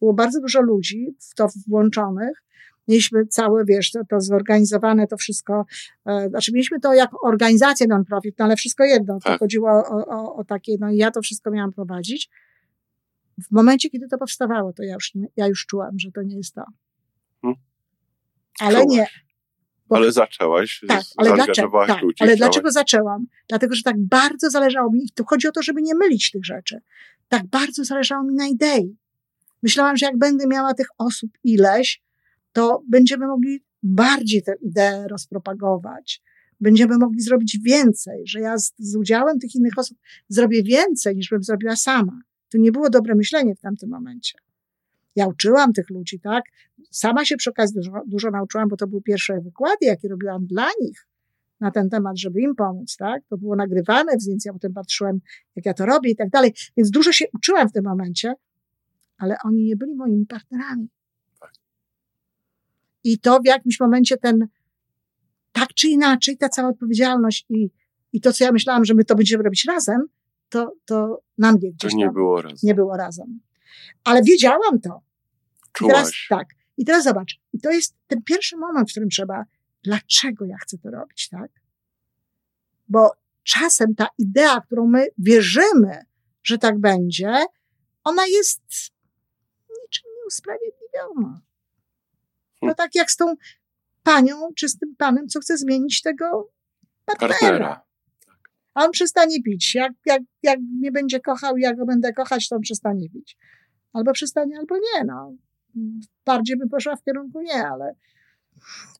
Było 0.04 0.14
bardzo 0.14 0.40
dużo 0.40 0.60
ludzi 0.60 1.16
w 1.30 1.34
to 1.34 1.48
włączonych. 1.68 2.42
Mieliśmy 2.88 3.26
całe, 3.26 3.64
wiesz, 3.64 3.90
to, 3.90 4.00
to 4.08 4.20
zorganizowane, 4.20 5.06
to 5.06 5.16
wszystko, 5.16 5.66
e, 6.06 6.28
znaczy 6.28 6.52
mieliśmy 6.52 6.80
to 6.80 6.94
jako 6.94 7.18
organizację 7.22 7.86
non-profit, 7.86 8.34
no 8.38 8.44
ale 8.44 8.56
wszystko 8.56 8.84
jedno, 8.84 9.14
to 9.14 9.28
tak. 9.28 9.38
chodziło 9.38 9.70
o, 9.70 10.06
o, 10.06 10.36
o 10.36 10.44
takie, 10.44 10.72
no 10.80 10.90
i 10.90 10.96
ja 10.96 11.10
to 11.10 11.22
wszystko 11.22 11.50
miałam 11.50 11.72
prowadzić. 11.72 12.30
W 13.38 13.52
momencie, 13.52 13.90
kiedy 13.90 14.08
to 14.08 14.18
powstawało, 14.18 14.72
to 14.72 14.82
ja 14.82 14.94
już, 14.94 15.12
ja 15.36 15.46
już 15.46 15.66
czułam, 15.66 15.98
że 15.98 16.12
to 16.12 16.22
nie 16.22 16.36
jest 16.36 16.54
to. 16.54 16.64
Hmm. 17.42 17.60
Ale 18.60 18.80
Czułaś. 18.80 18.96
nie, 18.96 19.06
bo, 19.88 19.96
ale 19.96 20.12
zaczęłaś, 20.12 20.84
tak, 20.88 21.02
ale 21.16 21.34
dlaczego, 21.34 21.86
tak, 21.86 22.02
ludzi. 22.02 22.22
Ale 22.24 22.36
dlaczego 22.36 22.70
zaczęłam? 22.70 23.26
Dlatego, 23.48 23.74
że 23.74 23.82
tak 23.82 23.96
bardzo 23.98 24.50
zależało 24.50 24.92
mi, 24.92 25.04
i 25.04 25.10
tu 25.14 25.24
chodzi 25.24 25.48
o 25.48 25.52
to, 25.52 25.62
żeby 25.62 25.82
nie 25.82 25.94
mylić 25.94 26.30
tych 26.30 26.44
rzeczy, 26.44 26.80
tak 27.28 27.46
bardzo 27.46 27.84
zależało 27.84 28.24
mi 28.24 28.34
na 28.34 28.46
idei. 28.46 28.96
Myślałam, 29.64 29.96
że 29.96 30.06
jak 30.06 30.18
będę 30.18 30.46
miała 30.46 30.74
tych 30.74 30.86
osób 30.98 31.30
ileś, 31.44 32.02
to 32.52 32.82
będziemy 32.88 33.26
mogli 33.26 33.64
bardziej 33.82 34.42
tę 34.42 34.54
ideę 34.60 35.08
rozpropagować. 35.08 36.22
Będziemy 36.60 36.98
mogli 36.98 37.20
zrobić 37.20 37.58
więcej, 37.62 38.22
że 38.26 38.40
ja 38.40 38.58
z, 38.58 38.72
z 38.78 38.96
udziałem 38.96 39.38
tych 39.38 39.54
innych 39.54 39.78
osób 39.78 39.98
zrobię 40.28 40.62
więcej, 40.62 41.16
niż 41.16 41.28
bym 41.30 41.42
zrobiła 41.42 41.76
sama. 41.76 42.20
To 42.48 42.58
nie 42.58 42.72
było 42.72 42.90
dobre 42.90 43.14
myślenie 43.14 43.54
w 43.54 43.60
tamtym 43.60 43.90
momencie. 43.90 44.38
Ja 45.16 45.26
uczyłam 45.26 45.72
tych 45.72 45.90
ludzi, 45.90 46.20
tak? 46.20 46.44
Sama 46.90 47.24
się 47.24 47.36
przy 47.36 47.50
okazji 47.50 47.76
dużo, 47.76 47.92
dużo 48.06 48.30
nauczyłam, 48.30 48.68
bo 48.68 48.76
to 48.76 48.86
były 48.86 49.02
pierwsze 49.02 49.40
wykłady, 49.40 49.86
jakie 49.86 50.08
robiłam 50.08 50.46
dla 50.46 50.66
nich 50.80 51.08
na 51.60 51.70
ten 51.70 51.90
temat, 51.90 52.18
żeby 52.18 52.40
im 52.40 52.54
pomóc, 52.54 52.96
tak? 52.96 53.22
To 53.28 53.36
było 53.36 53.56
nagrywane, 53.56 54.12
więc 54.26 54.44
ja 54.44 54.52
potem 54.52 54.72
patrzyłem, 54.72 55.20
jak 55.56 55.66
ja 55.66 55.74
to 55.74 55.86
robię 55.86 56.10
i 56.10 56.16
tak 56.16 56.30
dalej. 56.30 56.54
Więc 56.76 56.90
dużo 56.90 57.12
się 57.12 57.24
uczyłam 57.34 57.68
w 57.68 57.72
tym 57.72 57.84
momencie, 57.84 58.34
ale 59.24 59.36
oni 59.44 59.64
nie 59.64 59.76
byli 59.76 59.94
moimi 59.94 60.26
partnerami. 60.26 60.88
I 63.04 63.18
to 63.18 63.40
w 63.40 63.46
jakimś 63.46 63.80
momencie 63.80 64.16
ten, 64.16 64.48
tak 65.52 65.74
czy 65.74 65.88
inaczej, 65.88 66.36
ta 66.36 66.48
cała 66.48 66.68
odpowiedzialność 66.68 67.46
i, 67.48 67.70
i 68.12 68.20
to, 68.20 68.32
co 68.32 68.44
ja 68.44 68.52
myślałam, 68.52 68.84
że 68.84 68.94
my 68.94 69.04
to 69.04 69.14
będziemy 69.14 69.42
robić 69.42 69.64
razem, 69.64 70.06
to, 70.48 70.72
to 70.84 71.22
na 71.38 71.52
mnie 71.52 71.72
gdzieś 71.72 71.92
to 71.92 71.98
nie 71.98 72.10
było 72.10 72.42
razem. 72.42 72.58
Nie 72.62 72.74
było 72.74 72.96
razem. 72.96 73.40
Ale 74.04 74.22
wiedziałam 74.22 74.80
to. 74.80 75.00
Czułaś. 75.72 75.92
I 75.92 75.94
teraz, 75.94 76.12
tak. 76.28 76.48
I 76.76 76.84
teraz 76.84 77.04
zobacz. 77.04 77.40
I 77.52 77.60
to 77.60 77.70
jest 77.70 77.94
ten 78.06 78.22
pierwszy 78.22 78.56
moment, 78.56 78.88
w 78.88 78.90
którym 78.90 79.08
trzeba, 79.08 79.44
dlaczego 79.82 80.44
ja 80.44 80.56
chcę 80.56 80.78
to 80.78 80.90
robić, 80.90 81.28
tak? 81.28 81.50
Bo 82.88 83.10
czasem 83.42 83.94
ta 83.94 84.08
idea, 84.18 84.60
którą 84.60 84.86
my 84.86 85.06
wierzymy, 85.18 86.04
że 86.42 86.58
tak 86.58 86.78
będzie, 86.80 87.34
ona 88.04 88.26
jest 88.26 88.93
nieusprawiedliwiona. 90.24 91.40
No 92.62 92.68
hm. 92.68 92.74
tak 92.76 92.94
jak 92.94 93.10
z 93.10 93.16
tą 93.16 93.34
panią 94.02 94.36
czy 94.56 94.68
z 94.68 94.78
tym 94.78 94.96
panem, 94.96 95.28
co 95.28 95.40
chce 95.40 95.56
zmienić 95.56 96.02
tego 96.02 96.50
partnera. 97.04 97.34
partnera. 97.34 97.84
A 98.74 98.84
on 98.84 98.90
przestanie 98.90 99.42
pić. 99.42 99.74
Jak, 99.74 99.92
jak, 100.06 100.22
jak 100.42 100.60
mnie 100.60 100.92
będzie 100.92 101.20
kochał, 101.20 101.56
ja 101.56 101.74
go 101.74 101.86
będę 101.86 102.12
kochać, 102.12 102.48
to 102.48 102.56
on 102.56 102.62
przestanie 102.62 103.10
pić. 103.10 103.36
Albo 103.92 104.12
przestanie, 104.12 104.58
albo 104.58 104.76
nie. 104.76 105.04
No. 105.06 105.34
Bardziej 106.24 106.56
bym 106.56 106.68
poszła 106.68 106.96
w 106.96 107.04
kierunku 107.04 107.40
nie, 107.40 107.68
ale, 107.68 107.94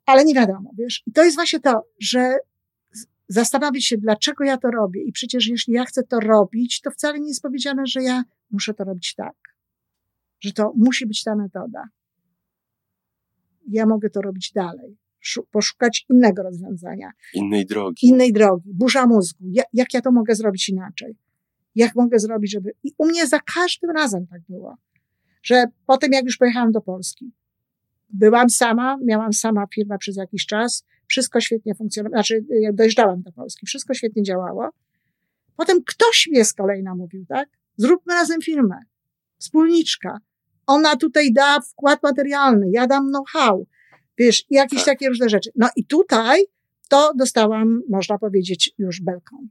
ale 0.06 0.24
nie 0.24 0.34
wiadomo, 0.34 0.70
wiesz. 0.78 1.02
I 1.06 1.12
to 1.12 1.24
jest 1.24 1.36
właśnie 1.36 1.60
to, 1.60 1.86
że 2.00 2.38
zastanowić 3.28 3.86
się, 3.86 3.96
dlaczego 3.96 4.44
ja 4.44 4.56
to 4.56 4.70
robię. 4.70 5.02
I 5.02 5.12
przecież 5.12 5.46
jeśli 5.46 5.74
ja 5.74 5.84
chcę 5.84 6.02
to 6.02 6.20
robić, 6.20 6.80
to 6.80 6.90
wcale 6.90 7.20
nie 7.20 7.28
jest 7.28 7.42
powiedziane, 7.42 7.86
że 7.86 8.02
ja 8.02 8.24
muszę 8.50 8.74
to 8.74 8.84
robić 8.84 9.14
tak. 9.14 9.53
Że 10.44 10.52
to 10.52 10.72
musi 10.76 11.06
być 11.06 11.22
ta 11.24 11.36
metoda. 11.36 11.84
Ja 13.68 13.86
mogę 13.86 14.10
to 14.10 14.22
robić 14.22 14.52
dalej. 14.52 14.96
Poszukać 15.50 16.06
innego 16.10 16.42
rozwiązania. 16.42 17.10
Innej 17.34 17.66
drogi. 17.66 18.06
Innej 18.06 18.32
drogi. 18.32 18.70
Burza 18.74 19.06
mózgu. 19.06 19.44
Jak, 19.50 19.66
jak 19.72 19.94
ja 19.94 20.00
to 20.00 20.12
mogę 20.12 20.34
zrobić 20.34 20.68
inaczej? 20.68 21.16
Jak 21.74 21.94
mogę 21.94 22.18
zrobić, 22.18 22.52
żeby. 22.52 22.72
I 22.82 22.92
u 22.98 23.06
mnie 23.06 23.26
za 23.26 23.38
każdym 23.54 23.90
razem 23.90 24.26
tak 24.26 24.40
było 24.48 24.76
że 25.44 25.64
potem 25.86 26.12
jak 26.12 26.24
już 26.24 26.36
pojechałam 26.36 26.72
do 26.72 26.80
Polski, 26.80 27.32
byłam 28.10 28.50
sama, 28.50 28.98
miałam 29.04 29.32
sama 29.32 29.66
firmę 29.74 29.98
przez 29.98 30.16
jakiś 30.16 30.46
czas, 30.46 30.84
wszystko 31.06 31.40
świetnie 31.40 31.74
funkcjonowało, 31.74 32.16
znaczy 32.16 32.44
jak 32.60 32.74
dojeżdżałam 32.74 33.22
do 33.22 33.32
Polski, 33.32 33.66
wszystko 33.66 33.94
świetnie 33.94 34.22
działało. 34.22 34.70
Potem 35.56 35.78
ktoś 35.86 36.28
mnie 36.30 36.44
z 36.44 36.52
kolei 36.52 36.82
namówił, 36.82 37.26
tak? 37.26 37.48
Zróbmy 37.76 38.14
razem 38.14 38.40
firmę. 38.40 38.76
Wspólniczka. 39.38 40.18
Ona 40.66 40.96
tutaj 40.96 41.32
da 41.32 41.60
wkład 41.60 42.02
materialny, 42.02 42.66
ja 42.70 42.86
dam 42.86 43.08
know-how, 43.08 43.66
wiesz, 44.18 44.44
jakieś 44.50 44.84
tak. 44.84 44.94
takie 44.94 45.08
różne 45.08 45.28
rzeczy. 45.28 45.50
No 45.56 45.68
i 45.76 45.86
tutaj 45.86 46.44
to 46.88 47.12
dostałam, 47.14 47.82
można 47.88 48.18
powiedzieć, 48.18 48.72
już 48.78 49.00
belką. 49.00 49.48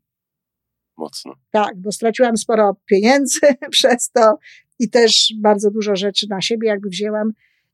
Mocno. 0.97 1.33
Tak, 1.51 1.81
bo 1.81 1.91
straciłam 1.91 2.37
sporo 2.37 2.75
pieniędzy 2.85 3.39
przez 3.71 4.11
to 4.11 4.37
i 4.79 4.89
też 4.89 5.33
bardzo 5.37 5.71
dużo 5.71 5.95
rzeczy 5.95 6.27
na 6.29 6.41
siebie 6.41 6.67
jakby 6.67 6.89
wzięłam 6.89 7.31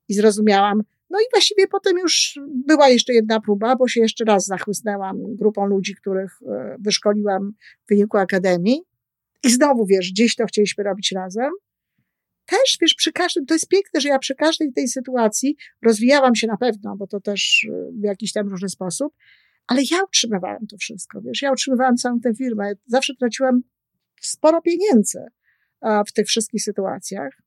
i 0.08 0.14
zrozumiałam. 0.14 0.84
No 1.10 1.20
i 1.20 1.24
właściwie 1.34 1.68
potem 1.68 1.98
już 1.98 2.40
była 2.68 2.90
jeszcze 2.90 3.14
jedna 3.14 3.40
próba, 3.40 3.76
bo 3.76 3.88
się 3.88 4.02
jeszcze 4.02 4.26
raz 4.26 4.46
zachłysnęłam 4.46 5.36
grupą 5.36 5.66
ludzi, 5.66 5.96
których 5.96 6.40
e, 6.48 6.76
wyszkoliłam 6.80 7.54
w 7.86 7.90
wyniku 7.90 8.18
akademii. 8.18 8.82
I 9.44 9.50
znowu, 9.50 9.86
wiesz, 9.86 10.12
gdzieś 10.12 10.36
to 10.36 10.46
chcieliśmy 10.46 10.84
robić 10.84 11.12
razem. 11.12 11.52
Też, 12.50 12.78
wiesz, 12.82 12.94
przy 12.94 13.12
każdym, 13.12 13.46
to 13.46 13.54
jest 13.54 13.68
piękne, 13.68 14.02
że 14.02 14.10
ja 14.10 14.20
przy 14.20 14.36
każdej 14.36 14.74
tej 14.74 14.88
sytuacji 14.88 15.56
rozwijałam 15.82 16.36
się 16.36 16.48
na 16.48 16.58
pewno, 16.58 16.96
bo 16.98 17.08
to 17.08 17.20
też 17.20 17.68
e, 17.70 17.92
w 17.92 18.04
jakiś 18.04 18.34
tam 18.34 18.48
różny 18.48 18.70
sposób, 18.70 19.14
ale 19.68 19.82
ja 19.92 20.04
utrzymywałam 20.04 20.68
to 20.68 20.78
wszystko, 20.78 21.22
wiesz, 21.22 21.42
ja 21.42 21.52
utrzymywałam 21.52 21.96
całą 21.96 22.20
tę 22.20 22.36
firmę. 22.36 22.74
Zawsze 22.86 23.16
traciłam 23.16 23.62
sporo 24.22 24.62
pieniędzy 24.62 25.20
w 26.08 26.12
tych 26.14 26.28
wszystkich 26.28 26.64
sytuacjach. 26.64 27.42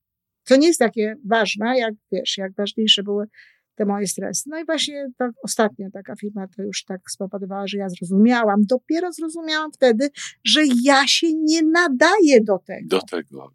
To 0.44 0.56
nie 0.56 0.66
jest 0.66 0.78
takie 0.78 1.16
ważne, 1.24 1.78
jak 1.78 1.94
wiesz, 2.12 2.38
jak 2.38 2.54
ważniejsze 2.54 3.02
były 3.02 3.26
te 3.74 3.84
moje 3.84 4.06
stresy. 4.06 4.42
No 4.46 4.60
i 4.60 4.64
właśnie 4.64 5.06
ta 5.16 5.30
ostatnia 5.42 5.90
taka 5.90 6.16
firma 6.16 6.46
to 6.56 6.62
już 6.62 6.84
tak 6.84 7.00
spowodowała, 7.10 7.66
że 7.66 7.78
ja 7.78 7.88
zrozumiałam, 7.88 8.60
dopiero 8.68 9.12
zrozumiałam 9.12 9.72
wtedy, 9.72 10.08
że 10.44 10.60
ja 10.82 11.06
się 11.06 11.26
nie 11.34 11.62
nadaję 11.62 12.40
do 12.40 12.58
tego. 12.58 12.88
Do 12.88 13.00
tego. 13.00 13.52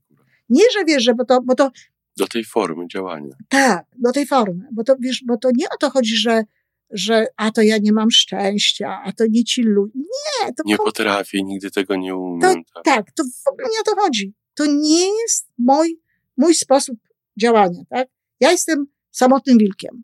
Nie, 0.50 0.64
że 0.74 0.86
wiesz, 0.86 1.04
że 1.04 1.14
bo 1.14 1.26
to, 1.26 1.42
bo 1.42 1.56
to 1.56 1.72
do 2.18 2.28
tej 2.28 2.44
formy 2.44 2.88
działania. 2.88 3.36
Tak, 3.50 3.86
do 3.96 4.12
tej 4.12 4.26
formy, 4.26 4.68
bo 4.72 4.84
to 4.84 4.96
wiesz, 5.00 5.24
bo 5.26 5.38
to 5.38 5.50
nie 5.56 5.66
o 5.70 5.78
to 5.80 5.90
chodzi, 5.90 6.16
że 6.16 6.44
że 6.92 7.26
a 7.38 7.52
to 7.52 7.62
ja 7.62 7.78
nie 7.78 7.94
mam 7.94 8.12
szczęścia, 8.12 9.02
a 9.06 9.12
to 9.12 9.24
nie 9.30 9.44
ci 9.44 9.64
ludzie. 9.64 10.00
Nie, 10.00 10.54
to 10.54 10.64
nie 10.66 10.78
potrafię, 10.78 11.44
nigdy 11.44 11.72
tego 11.72 11.96
nie 11.96 12.16
umiem. 12.16 12.42
To, 12.42 12.72
tak. 12.74 12.84
tak, 12.84 13.12
to 13.12 13.24
w 13.24 13.48
ogóle 13.48 13.68
nie 13.74 13.80
o 13.80 13.84
to 13.84 14.02
chodzi. 14.02 14.34
To 14.54 14.66
nie 14.66 15.22
jest 15.22 15.50
mój, 15.58 16.00
mój 16.38 16.56
sposób 16.56 17.00
działania, 17.42 17.82
tak? 17.90 18.08
Ja 18.40 18.52
jestem 18.52 18.86
samotnym 19.12 19.58
wilkiem. 19.58 20.04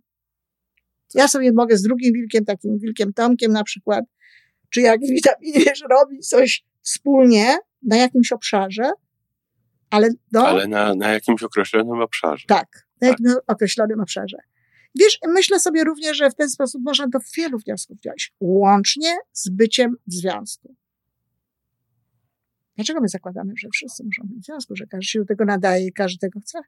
Ja 1.14 1.28
sobie 1.28 1.54
mogę 1.54 1.78
z 1.78 1.82
drugim 1.82 2.14
wilkiem, 2.14 2.46
takim 2.46 2.80
wilkiem 2.80 3.14
Tomkiem 3.14 3.52
na 3.52 3.64
przykład, 3.64 4.06
czy 4.70 4.82
jak 4.82 5.02
wiesz, 5.56 5.84
robić 5.90 6.28
coś 6.28 6.64
wspólnie 6.82 7.58
na 7.82 7.98
jakimś 7.98 8.32
obszarze, 8.32 8.92
ale 9.94 10.10
no, 10.32 10.48
Ale 10.48 10.68
na, 10.68 10.96
na 10.96 11.12
jakimś 11.12 11.44
określonym 11.44 12.02
obszarze. 12.02 12.46
Tak, 12.48 12.88
na 13.02 13.08
tak. 13.08 13.10
jakimś 13.10 13.32
określonym 13.48 14.02
obszarze. 14.02 14.38
Wiesz, 14.96 15.20
myślę 15.28 15.60
sobie 15.60 15.84
również, 15.84 16.18
że 16.18 16.30
w 16.30 16.36
ten 16.36 16.50
sposób 16.50 16.82
można 16.86 17.08
do 17.08 17.20
wielu 17.38 17.58
wniosków 17.60 17.98
dojść, 18.02 18.34
łącznie 18.40 19.18
z 19.32 19.50
byciem 19.50 19.96
w 20.08 20.14
związku. 20.14 20.76
Dlaczego 22.76 23.02
my 23.02 23.08
zakładamy, 23.08 23.54
że 23.58 23.70
wszyscy 23.74 24.04
muszą 24.04 24.24
być 24.26 24.44
w 24.44 24.46
związku, 24.46 24.76
że 24.76 24.88
każdy 24.88 25.06
się 25.06 25.20
do 25.20 25.26
tego 25.26 25.46
nadaje 25.46 25.88
i 25.88 25.94
każdy 25.94 26.20
tego 26.20 26.40
chce? 26.40 26.60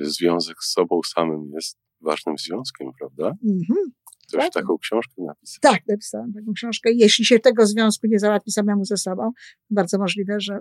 Związek 0.00 0.56
z 0.64 0.72
sobą 0.72 1.00
samym 1.02 1.50
jest 1.54 1.78
ważnym 2.00 2.38
związkiem, 2.38 2.90
prawda? 2.98 3.26
Mhm. 3.44 3.92
Ktoś 4.30 4.44
tak. 4.44 4.52
taką 4.52 4.78
książkę 4.78 5.14
napisał. 5.18 5.58
Tak, 5.60 5.80
napisałam 5.88 6.32
taką 6.32 6.52
książkę. 6.52 6.92
Jeśli 6.92 7.24
się 7.24 7.38
tego 7.38 7.66
związku 7.66 8.06
nie 8.06 8.18
załatwi 8.18 8.50
samemu 8.50 8.84
ze 8.84 8.96
sobą, 8.96 9.32
bardzo 9.70 9.98
możliwe, 9.98 10.40
że 10.40 10.60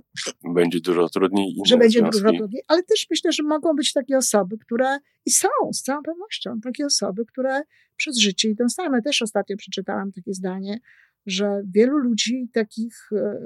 będzie 0.54 0.80
dużo 0.80 1.10
trudniej. 1.10 1.56
Że 1.66 1.78
będzie 1.78 2.00
związki. 2.00 2.22
dużo 2.22 2.38
trudniej. 2.38 2.64
Ale 2.68 2.84
też 2.84 3.08
myślę, 3.10 3.32
że 3.32 3.44
mogą 3.44 3.74
być 3.74 3.94
takie 3.94 4.18
osoby, 4.18 4.58
które 4.58 4.98
i 5.26 5.32
są 5.32 5.48
z 5.74 5.82
całą 5.82 6.04
pewnością 6.04 6.60
takie 6.62 6.86
osoby, 6.86 7.26
które 7.26 7.62
przez 7.96 8.18
życie 8.18 8.50
idą 8.50 8.70
same. 8.70 9.02
Też 9.02 9.22
ostatnio 9.22 9.58
przeczytałam 9.58 10.12
takie 10.12 10.34
zdanie, 10.34 10.80
że 11.26 11.62
wielu 11.76 11.98
ludzi 11.98 12.50
takich 12.54 13.10
e, 13.12 13.40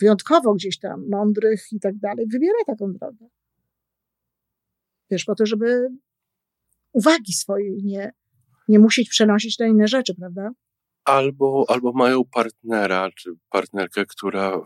wyjątkowo 0.00 0.54
gdzieś 0.54 0.78
tam 0.78 1.08
mądrych 1.08 1.66
i 1.72 1.80
tak 1.80 1.98
dalej 1.98 2.26
wybiera 2.32 2.58
taką 2.66 2.92
drogę. 2.92 3.26
Wiesz, 5.10 5.24
po 5.24 5.34
to, 5.34 5.46
żeby 5.46 5.88
uwagi 6.92 7.32
swojej 7.32 7.82
nie, 7.82 8.12
nie 8.68 8.78
musieć 8.78 9.08
przenosić 9.08 9.58
na 9.58 9.66
inne 9.66 9.88
rzeczy, 9.88 10.14
prawda? 10.14 10.50
Albo, 11.04 11.64
albo 11.68 11.92
mają 11.92 12.24
partnera 12.24 13.10
czy 13.16 13.30
partnerkę, 13.50 14.06
która 14.06 14.60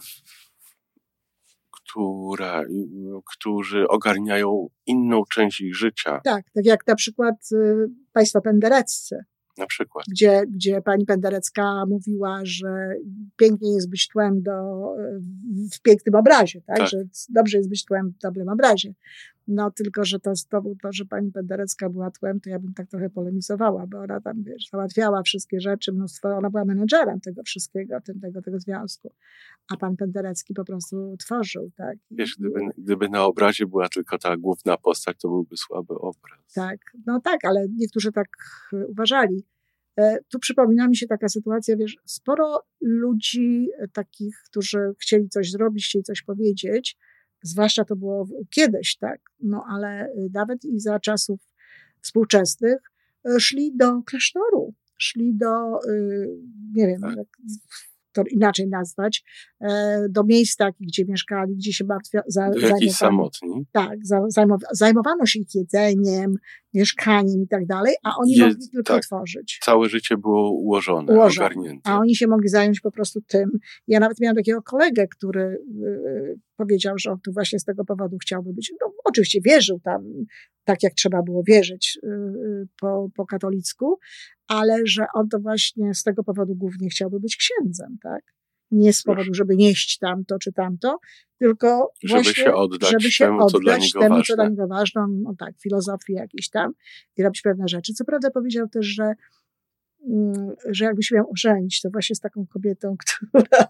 która, 1.71 2.65
którzy 3.35 3.89
ogarniają 3.89 4.69
inną 4.87 5.23
część 5.33 5.61
ich 5.61 5.77
życia. 5.77 6.21
Tak, 6.25 6.45
tak 6.55 6.67
jak 6.67 6.87
na 6.87 6.95
przykład 6.95 7.35
y, 7.53 7.89
państwo 8.13 8.41
pendereccy. 8.41 9.19
Na 9.59 9.67
przykład. 9.67 10.05
Gdzie, 10.11 10.43
gdzie 10.49 10.83
pani 10.83 11.07
Penderecka 11.07 11.85
mówiła, 11.89 12.41
że 12.43 12.95
pięknie 13.37 13.75
jest 13.75 13.91
być 13.91 14.09
tłem 14.09 14.43
do, 14.43 14.53
w 15.73 15.81
pięknym 15.83 16.15
obrazie, 16.15 16.61
tak? 16.61 16.79
tak? 16.79 16.89
Że 16.89 16.99
dobrze 17.29 17.57
jest 17.57 17.71
być 17.71 17.85
tłem 17.85 18.11
w 18.11 18.19
dobrym 18.19 18.49
obrazie. 18.49 18.95
No 19.49 19.71
tylko, 19.71 20.05
że 20.05 20.21
to, 20.21 20.33
był 20.63 20.77
to, 20.83 20.93
że 20.93 21.05
pani 21.05 21.33
Penderecka 21.33 21.91
była 21.91 22.11
tłem, 22.11 22.41
to 22.41 22.51
ja 22.51 22.59
bym 22.59 22.75
tak 22.75 22.89
trochę 22.89 23.11
polemizowała, 23.11 23.87
bo 23.87 23.99
ona 23.99 24.21
tam, 24.21 24.43
wiesz, 24.43 24.69
załatwiała 24.73 25.23
wszystkie 25.23 25.61
rzeczy, 25.61 25.93
mnóstwo, 25.93 26.29
ona 26.29 26.51
była 26.51 26.65
menedżerem 26.65 27.21
tego 27.21 27.43
wszystkiego, 27.43 28.01
tego, 28.23 28.43
tego 28.43 28.61
związku. 28.61 29.13
A 29.73 29.77
pan 29.77 29.97
Penderecki 29.97 30.55
po 30.55 30.65
prostu 30.65 31.17
tworzył, 31.19 31.71
tak? 31.77 31.99
Wiesz, 32.11 32.37
gdyby, 32.39 32.61
gdyby 32.79 33.09
na 33.09 33.25
obrazie 33.25 33.67
była 33.67 33.89
tylko 33.89 34.19
ta 34.19 34.37
główna 34.37 34.77
postać, 34.77 35.17
to 35.21 35.29
byłby 35.29 35.57
słaby 35.57 35.95
obraz. 35.95 36.53
Tak, 36.55 36.79
no 37.07 37.21
tak, 37.21 37.45
ale 37.45 37.67
niektórzy 37.77 38.13
tak 38.13 38.29
e, 38.73 38.87
uważali. 38.87 39.45
E, 39.99 40.19
tu 40.29 40.39
przypomina 40.39 40.89
mi 40.89 40.97
się 40.97 41.07
taka 41.07 41.29
sytuacja, 41.29 41.77
wiesz, 41.77 41.97
sporo 42.05 42.63
ludzi 42.81 43.69
e, 43.79 43.89
takich, 43.89 44.37
którzy 44.51 44.79
chcieli 45.01 45.29
coś 45.29 45.51
zrobić, 45.51 45.87
chcieli 45.87 46.03
coś 46.03 46.23
powiedzieć, 46.23 46.97
Zwłaszcza 47.43 47.85
to 47.85 47.97
było 47.97 48.29
kiedyś, 48.51 48.97
tak, 48.97 49.21
no 49.41 49.65
ale 49.69 50.09
y, 50.09 50.31
nawet 50.35 50.65
i 50.65 50.81
za 50.81 51.01
czasów 51.01 51.41
współczesnych 52.01 52.93
y, 53.29 53.41
szli 53.41 53.77
do 53.77 54.03
klasztoru, 54.03 54.75
szli 54.99 55.35
do, 55.35 55.85
y, 55.91 56.29
nie 56.75 56.87
wiem, 56.87 57.01
inaczej 58.31 58.69
nazwać, 58.69 59.25
e, 59.61 60.07
do 60.11 60.25
miejsc 60.25 60.57
takich, 60.57 60.87
gdzie 60.87 61.05
mieszkali, 61.05 61.57
gdzie 61.57 61.73
się 61.73 61.85
martwia, 61.85 62.23
za, 62.27 62.51
zajmowano. 62.53 62.93
samotni. 62.93 63.67
Tak, 63.73 63.99
zajmowano 64.73 65.27
się 65.27 65.39
ich 65.39 65.55
jedzeniem, 65.55 66.35
mieszkaniem 66.75 67.43
i 67.43 67.49
tak 67.49 67.67
dalej, 67.67 67.95
a 68.05 68.17
oni 68.17 68.33
Je, 68.37 68.47
mogli 68.47 68.69
tylko 68.73 68.95
tak, 68.95 69.03
tworzyć. 69.03 69.59
Całe 69.63 69.89
życie 69.89 70.17
było 70.17 70.51
ułożone, 70.51 71.13
ułożone, 71.13 71.47
ogarnięte. 71.47 71.91
A 71.91 71.99
oni 71.99 72.17
się 72.17 72.27
mogli 72.27 72.49
zająć 72.49 72.81
po 72.81 72.91
prostu 72.91 73.21
tym. 73.21 73.51
Ja 73.87 74.01
nawet 74.01 74.21
miałam 74.21 74.37
takiego 74.37 74.63
kolegę, 74.63 75.07
który 75.09 75.43
y, 75.43 76.41
powiedział, 76.57 76.99
że 76.99 77.11
on 77.11 77.21
tu 77.21 77.33
właśnie 77.33 77.59
z 77.59 77.65
tego 77.65 77.85
powodu 77.85 78.17
chciałby 78.23 78.53
być. 78.53 78.73
No, 78.81 78.93
oczywiście 79.05 79.41
wierzył 79.41 79.81
tam, 79.81 80.03
tak 80.65 80.83
jak 80.83 80.95
trzeba 80.95 81.23
było 81.23 81.43
wierzyć 81.47 81.99
y, 82.05 82.09
y, 82.09 82.67
po, 82.81 83.09
po 83.17 83.27
katolicku, 83.27 83.99
ale 84.49 84.79
że 84.85 85.07
on 85.15 85.29
to 85.29 85.39
właśnie 85.39 85.95
z 85.95 86.03
tego 86.03 86.25
powodu 86.25 86.55
głównie 86.55 86.89
chciałby 86.89 87.21
być 87.21 87.37
księdzem, 87.37 87.99
tak? 88.03 88.23
Nie 88.71 88.93
z 88.93 89.03
powodu, 89.03 89.35
żeby 89.35 89.57
nieść 89.57 89.99
tamto 89.99 90.39
czy 90.39 90.53
tamto, 90.53 90.99
tylko 91.39 91.93
żeby 92.03 92.23
właśnie, 92.23 92.45
się 92.45 92.55
oddać 92.55 92.91
żeby 92.91 93.11
się 93.11 93.25
temu, 93.25 93.37
oddać 93.37 93.53
co 93.53 93.59
dla 93.59 93.77
niego 93.77 94.01
temu, 94.01 94.15
ważne. 94.15 94.25
co 94.33 94.37
dla 94.37 94.49
niego 94.49 94.67
ważne. 94.67 95.07
No 95.09 95.35
tak, 95.39 95.55
filozofii 95.63 96.13
jakiejś 96.13 96.51
tam 96.51 96.73
i 97.17 97.23
robić 97.23 97.43
pewne 97.43 97.69
rzeczy. 97.69 97.93
Co 97.93 98.05
prawda 98.05 98.31
powiedział 98.31 98.69
też, 98.69 98.87
że, 98.87 99.13
mm, 100.09 100.55
że 100.69 100.85
jakby 100.85 101.03
się 101.03 101.15
miał 101.15 101.31
ożenić, 101.33 101.81
to 101.81 101.91
właśnie 101.91 102.17
z 102.17 102.21
taką 102.21 102.47
kobietą, 102.47 102.97
która 103.05 103.69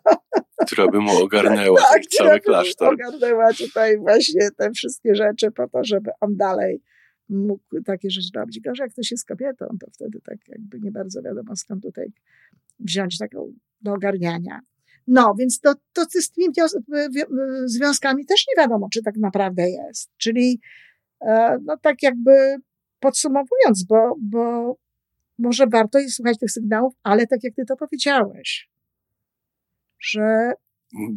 która 0.67 0.89
by 0.89 1.01
mu 1.01 1.23
ogarnęła 1.23 1.81
tak, 1.81 2.07
cały 2.07 2.41
klasztor. 2.41 2.95
Ogarnęła 2.95 3.53
tutaj 3.53 3.99
właśnie 3.99 4.51
te 4.57 4.71
wszystkie 4.71 5.15
rzeczy 5.15 5.51
po 5.51 5.69
to, 5.69 5.85
żeby 5.85 6.11
on 6.21 6.37
dalej 6.37 6.83
mógł 7.29 7.83
takie 7.85 8.11
rzeczy 8.11 8.29
robić. 8.35 8.61
Gorzej 8.61 8.85
jak 8.85 8.93
ktoś 8.93 9.11
jest 9.11 9.27
kobietą, 9.27 9.67
to 9.81 9.87
wtedy 9.93 10.21
tak 10.21 10.39
jakby 10.49 10.81
nie 10.81 10.91
bardzo 10.91 11.23
wiadomo 11.23 11.57
skąd 11.57 11.83
tutaj 11.83 12.13
wziąć 12.79 13.19
taką 13.19 13.53
do 13.83 13.93
ogarniania. 13.93 14.61
No, 15.07 15.35
więc 15.39 15.61
to, 15.61 15.75
to 15.93 16.05
z 16.11 16.31
tymi 16.31 16.49
związkami 17.65 18.27
też 18.27 18.45
nie 18.49 18.63
wiadomo, 18.63 18.89
czy 18.93 19.03
tak 19.03 19.17
naprawdę 19.17 19.71
jest. 19.71 20.11
Czyli, 20.17 20.61
e, 21.21 21.59
no 21.65 21.77
tak 21.77 22.03
jakby 22.03 22.57
podsumowując, 23.01 23.85
bo, 23.85 24.17
bo 24.21 24.75
może 25.39 25.67
warto 25.67 25.99
jest 25.99 26.17
słuchać 26.17 26.39
tych 26.39 26.51
sygnałów, 26.51 26.95
ale 27.03 27.27
tak 27.27 27.45
jak 27.45 27.55
ty 27.55 27.65
to 27.65 27.77
powiedziałeś, 27.77 28.69
że 30.01 30.53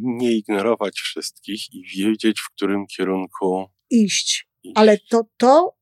nie 0.02 0.32
ignorować 0.32 1.00
wszystkich 1.00 1.74
i 1.74 1.84
wiedzieć, 1.84 2.40
w 2.40 2.56
którym 2.56 2.86
kierunku 2.88 3.66
iść. 3.90 4.48
iść. 4.64 4.74
Ale 4.76 4.98
to, 5.10 5.22
to 5.38 5.76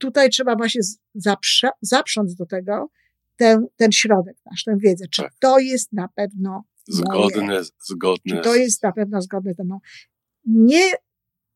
tutaj 0.00 0.30
trzeba 0.30 0.56
właśnie 0.56 0.80
zaprze, 1.14 1.68
zaprząc 1.82 2.34
do 2.34 2.46
tego 2.46 2.90
ten, 3.36 3.66
ten 3.76 3.92
środek 3.92 4.36
nasz, 4.50 4.64
tę 4.64 4.76
wiedzę. 4.78 5.04
Czy 5.08 5.22
tak. 5.22 5.32
to 5.38 5.58
jest 5.58 5.92
na 5.92 6.08
pewno 6.08 6.64
zgodne, 6.88 7.46
moje? 7.46 7.62
zgodne. 7.78 8.36
Czy 8.36 8.42
to 8.42 8.54
jest 8.54 8.82
na 8.82 8.92
pewno 8.92 9.22
zgodne 9.22 9.54
ze 9.54 9.64
mną? 9.64 9.78
Nie, 10.44 10.92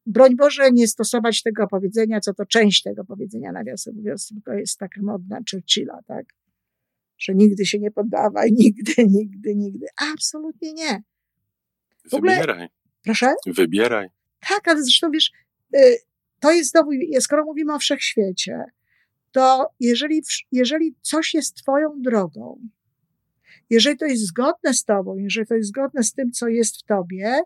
broń 0.07 0.37
Boże, 0.37 0.71
nie 0.73 0.89
stosować 0.89 1.43
tego 1.43 1.67
powiedzenia, 1.67 2.21
co 2.21 2.35
to 2.35 2.47
część 2.47 2.83
tego 2.83 3.05
powiedzenia, 3.05 3.53
nawiasem 3.53 3.95
mówiąc, 3.95 4.29
tylko 4.29 4.53
jest 4.53 4.79
taka 4.79 5.03
modna 5.03 5.39
Churchilla, 5.51 6.01
tak? 6.07 6.27
Że 7.19 7.35
nigdy 7.35 7.67
się 7.67 7.79
nie 7.79 7.91
poddawaj, 7.91 8.53
nigdy, 8.63 8.95
nigdy, 9.09 9.55
nigdy. 9.57 9.87
Absolutnie 10.13 10.73
nie. 10.73 11.03
W 12.05 12.11
Wybieraj. 12.11 12.43
Ogóle, 12.43 12.69
proszę? 13.05 13.35
Wybieraj. 13.47 14.09
Tak, 14.49 14.69
ale 14.69 14.83
zresztą 14.83 15.11
wiesz, 15.11 15.33
y, 15.77 15.99
to 16.45 16.53
jest 16.53 16.71
znowu, 16.71 16.91
skoro 17.21 17.45
mówimy 17.45 17.75
o 17.75 17.79
wszechświecie, 17.79 18.65
to 19.33 19.67
jeżeli, 19.81 20.23
jeżeli 20.53 20.95
coś 21.01 21.35
jest 21.35 21.55
Twoją 21.55 22.03
drogą, 22.03 22.69
jeżeli 23.71 23.99
to 23.99 24.07
jest 24.07 24.27
zgodne 24.27 24.75
z 24.75 24.85
Tobą, 24.85 25.17
jeżeli 25.17 25.47
to 25.47 25.55
jest 25.55 25.69
zgodne 25.69 26.03
z 26.03 26.13
tym, 26.13 26.33
co 26.33 26.49
jest 26.49 26.81
w 26.81 26.83
Tobie, 26.83 27.41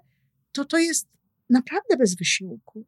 to 0.53 0.65
to 0.65 0.79
jest 0.79 1.09
naprawdę 1.51 1.97
bez 1.99 2.17
wysiłku. 2.17 2.87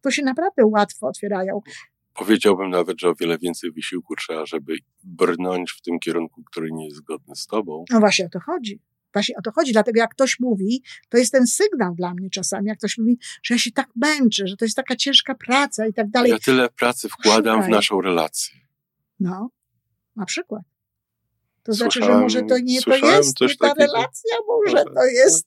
To 0.00 0.10
się 0.10 0.22
naprawdę 0.22 0.66
łatwo 0.66 1.06
otwierają. 1.06 1.60
Powiedziałbym 2.14 2.70
nawet, 2.70 3.00
że 3.00 3.08
o 3.08 3.14
wiele 3.14 3.38
więcej 3.38 3.72
wysiłku 3.72 4.16
trzeba, 4.16 4.46
żeby 4.46 4.76
brnąć 5.04 5.72
w 5.72 5.82
tym 5.82 5.98
kierunku, 5.98 6.42
który 6.50 6.68
nie 6.72 6.84
jest 6.84 6.96
zgodny 6.96 7.36
z 7.36 7.46
Tobą. 7.46 7.84
No 7.90 8.00
właśnie 8.00 8.26
o 8.26 8.28
to 8.28 8.40
chodzi. 8.40 8.80
Właśnie 9.12 9.36
o 9.36 9.42
to 9.42 9.52
chodzi. 9.52 9.72
Dlatego 9.72 10.00
jak 10.00 10.10
ktoś 10.10 10.40
mówi, 10.40 10.82
to 11.08 11.18
jest 11.18 11.32
ten 11.32 11.46
sygnał 11.46 11.94
dla 11.94 12.14
mnie 12.14 12.30
czasami, 12.30 12.68
jak 12.68 12.78
ktoś 12.78 12.98
mówi, 12.98 13.18
że 13.42 13.54
ja 13.54 13.58
się 13.58 13.72
tak 13.72 13.88
męczę, 13.96 14.46
że 14.46 14.56
to 14.56 14.64
jest 14.64 14.76
taka 14.76 14.96
ciężka 14.96 15.34
praca 15.34 15.86
i 15.86 15.92
tak 15.92 16.10
dalej. 16.10 16.30
Ja 16.30 16.38
tyle 16.38 16.68
pracy 16.68 17.08
wkładam 17.08 17.56
Szukaj. 17.56 17.68
w 17.68 17.72
naszą 17.72 18.00
relację. 18.00 18.60
No, 19.20 19.50
na 20.16 20.26
przykład. 20.26 20.62
To 21.62 21.72
znaczy, 21.72 22.00
że 22.02 22.18
może 22.18 22.42
to 22.42 22.58
nie 22.58 22.82
to 22.82 22.96
jest 22.96 23.40
nie 23.40 23.56
ta 23.56 23.74
relacja, 23.74 24.36
może 24.48 24.84
to 24.84 25.04
jest. 25.04 25.46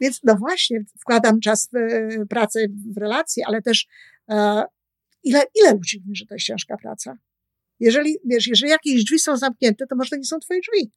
Więc 0.00 0.20
no 0.24 0.36
właśnie, 0.36 0.84
wkładam 1.00 1.40
czas 1.40 1.68
w 1.72 2.28
pracę 2.28 2.60
w 2.94 2.96
relacje, 2.96 3.44
ale 3.46 3.62
też 3.62 3.86
e, 4.28 4.64
ile, 5.22 5.42
ile 5.54 5.72
ludzi 5.72 6.02
mówi, 6.04 6.16
że 6.16 6.26
to 6.26 6.34
jest 6.34 6.46
ciężka 6.46 6.76
praca? 6.76 7.16
Jeżeli, 7.80 8.16
wiesz, 8.24 8.46
jeżeli 8.46 8.70
jakieś 8.70 9.04
drzwi 9.04 9.18
są 9.18 9.36
zamknięte, 9.36 9.86
to 9.86 9.96
może 9.96 10.10
to 10.10 10.16
nie 10.16 10.24
są 10.24 10.38
twoje 10.38 10.60
drzwi. 10.60 10.92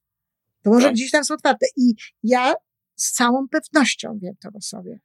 To 0.66 0.72
może 0.72 0.86
tak. 0.86 0.94
gdzieś 0.94 1.12
tam 1.12 1.26
są 1.26 1.34
otwarte. 1.34 1.66
I 1.78 1.94
ja 2.24 2.54
z 2.96 3.12
całą 3.12 3.48
pewnością 3.48 4.20
wiem 4.22 4.34
to 4.42 4.50
o 4.54 4.62
sobie, 4.62 5.00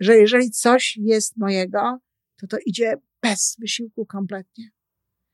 że 0.00 0.16
jeżeli 0.16 0.50
coś 0.50 0.96
jest 0.96 1.36
mojego, 1.36 1.98
to 2.40 2.46
to 2.46 2.56
idzie 2.66 2.94
bez 3.22 3.56
wysiłku 3.58 4.06
kompletnie. 4.06 4.70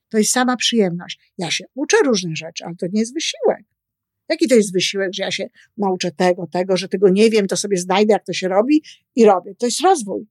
To 0.08 0.18
jest 0.18 0.30
sama 0.30 0.56
przyjemność. 0.56 1.32
Ja 1.38 1.50
się 1.50 1.64
uczę 1.74 1.96
różnych 2.04 2.36
rzeczy, 2.36 2.64
ale 2.64 2.74
to 2.76 2.86
nie 2.92 3.00
jest 3.00 3.14
wysiłek. 3.14 3.64
Jaki 4.28 4.48
to 4.48 4.54
jest 4.54 4.72
wysiłek, 4.72 5.10
że 5.14 5.22
ja 5.22 5.30
się 5.30 5.48
nauczę 5.76 6.10
tego, 6.12 6.46
tego, 6.46 6.76
że 6.76 6.88
tego 6.88 7.08
nie 7.08 7.30
wiem, 7.30 7.46
to 7.46 7.56
sobie 7.56 7.76
znajdę, 7.76 8.12
jak 8.12 8.24
to 8.24 8.32
się 8.32 8.48
robi 8.48 8.82
i 9.16 9.24
robię. 9.24 9.54
To 9.54 9.66
jest 9.66 9.80
rozwój. 9.80 10.26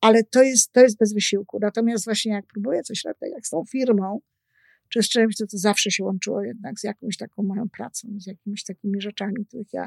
Ale 0.00 0.24
to 0.24 0.42
jest, 0.42 0.72
to 0.72 0.80
jest 0.80 0.98
bez 0.98 1.14
wysiłku. 1.14 1.58
Natomiast 1.60 2.04
właśnie 2.04 2.32
jak 2.32 2.46
próbuję 2.46 2.82
coś 2.82 3.04
robić, 3.04 3.32
jak 3.34 3.46
z 3.46 3.50
tą 3.50 3.64
firmą, 3.70 4.20
czy 4.94 5.02
z 5.02 5.08
czymś, 5.08 5.36
to, 5.36 5.46
to 5.46 5.58
zawsze 5.58 5.90
się 5.90 6.04
łączyło 6.04 6.42
jednak 6.42 6.80
z 6.80 6.84
jakąś 6.84 7.16
taką 7.16 7.42
moją 7.42 7.68
pracą, 7.68 8.08
z 8.18 8.26
jakimiś 8.26 8.64
takimi 8.64 9.00
rzeczami, 9.00 9.46
których 9.48 9.72
ja 9.72 9.86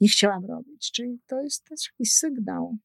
nie 0.00 0.08
chciałam 0.08 0.44
robić. 0.44 0.90
Czyli 0.92 1.18
to 1.26 1.42
jest 1.42 1.64
też 1.64 1.90
jakiś 1.92 2.12
sygnał. 2.14 2.76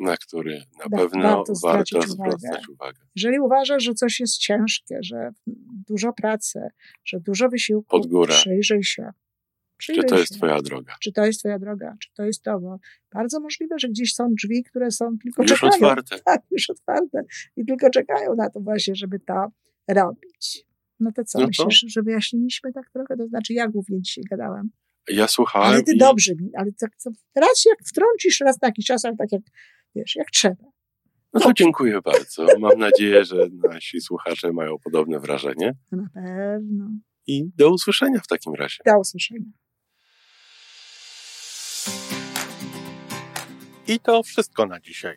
Na 0.00 0.16
który 0.16 0.62
na 0.78 0.98
pewno 0.98 1.22
warto, 1.22 1.52
warto 1.62 2.02
zwracać 2.02 2.68
uwagę. 2.68 2.98
Jeżeli 3.16 3.40
uważasz, 3.40 3.82
że 3.84 3.94
coś 3.94 4.20
jest 4.20 4.38
ciężkie, 4.38 4.98
że 5.02 5.30
dużo 5.88 6.12
pracy, 6.12 6.60
że 7.04 7.20
dużo 7.20 7.48
wysiłku, 7.48 7.88
Pod 7.88 8.06
górę. 8.06 8.34
przyjrzyj 8.34 8.84
się. 8.84 9.10
Przyjrzyj 9.76 10.04
czy 10.04 10.08
to 10.08 10.18
jest 10.18 10.32
się. 10.32 10.38
Twoja 10.38 10.62
droga? 10.62 10.94
Czy 11.00 11.12
to 11.12 11.26
jest 11.26 11.40
Twoja 11.40 11.58
droga? 11.58 11.96
Czy 12.00 12.08
to 12.14 12.24
jest 12.24 12.42
to? 12.42 12.60
Bo 12.60 12.78
bardzo 13.12 13.40
możliwe, 13.40 13.78
że 13.78 13.88
gdzieś 13.88 14.14
są 14.14 14.34
drzwi, 14.34 14.64
które 14.64 14.90
są 14.90 15.18
tylko 15.22 15.42
już 15.42 15.52
czekają. 15.52 15.72
otwarte. 15.74 16.18
Tak, 16.24 16.42
już 16.50 16.70
otwarte. 16.70 17.22
I 17.56 17.64
tylko 17.64 17.90
czekają 17.90 18.34
na 18.34 18.50
to 18.50 18.60
właśnie, 18.60 18.94
żeby 18.94 19.18
to 19.20 19.46
robić. 19.88 20.67
No 21.00 21.10
to 21.12 21.24
co, 21.24 21.38
no 21.38 21.48
to? 21.56 21.64
myślisz, 21.66 21.92
że 21.92 22.02
wyjaśniliśmy 22.02 22.72
tak 22.72 22.90
trochę? 22.90 23.16
To 23.16 23.26
znaczy, 23.26 23.52
ja 23.52 23.68
głównie 23.68 24.02
dzisiaj 24.02 24.24
gadałam. 24.30 24.70
Ja 25.08 25.28
słuchałem. 25.28 25.68
Ale 25.68 25.82
ty 25.82 25.94
i... 25.94 25.98
dobrze 25.98 26.34
mi, 26.34 26.50
ale 26.56 26.72
tak, 26.72 26.96
co, 26.96 27.10
raz 27.36 27.64
jak 27.64 27.78
wtrącisz, 27.88 28.40
raz 28.40 28.58
jakiś 28.62 28.86
czas, 28.86 29.04
ale 29.04 29.16
tak 29.16 29.32
jak, 29.32 29.42
wiesz, 29.94 30.16
jak 30.16 30.30
trzeba. 30.30 30.64
No 31.34 31.40
to 31.40 31.52
dziękuję 31.52 32.00
bardzo. 32.02 32.46
Mam 32.58 32.78
nadzieję, 32.78 33.24
że 33.24 33.48
nasi 33.72 34.00
słuchacze 34.00 34.52
mają 34.52 34.78
podobne 34.84 35.20
wrażenie. 35.20 35.74
Na 35.92 36.08
pewno. 36.14 36.90
I 37.26 37.50
do 37.56 37.70
usłyszenia 37.70 38.20
w 38.20 38.26
takim 38.26 38.54
razie. 38.54 38.76
Do 38.86 38.98
usłyszenia. 38.98 39.50
I 43.88 44.00
to 44.00 44.22
wszystko 44.22 44.66
na 44.66 44.80
dzisiaj. 44.80 45.16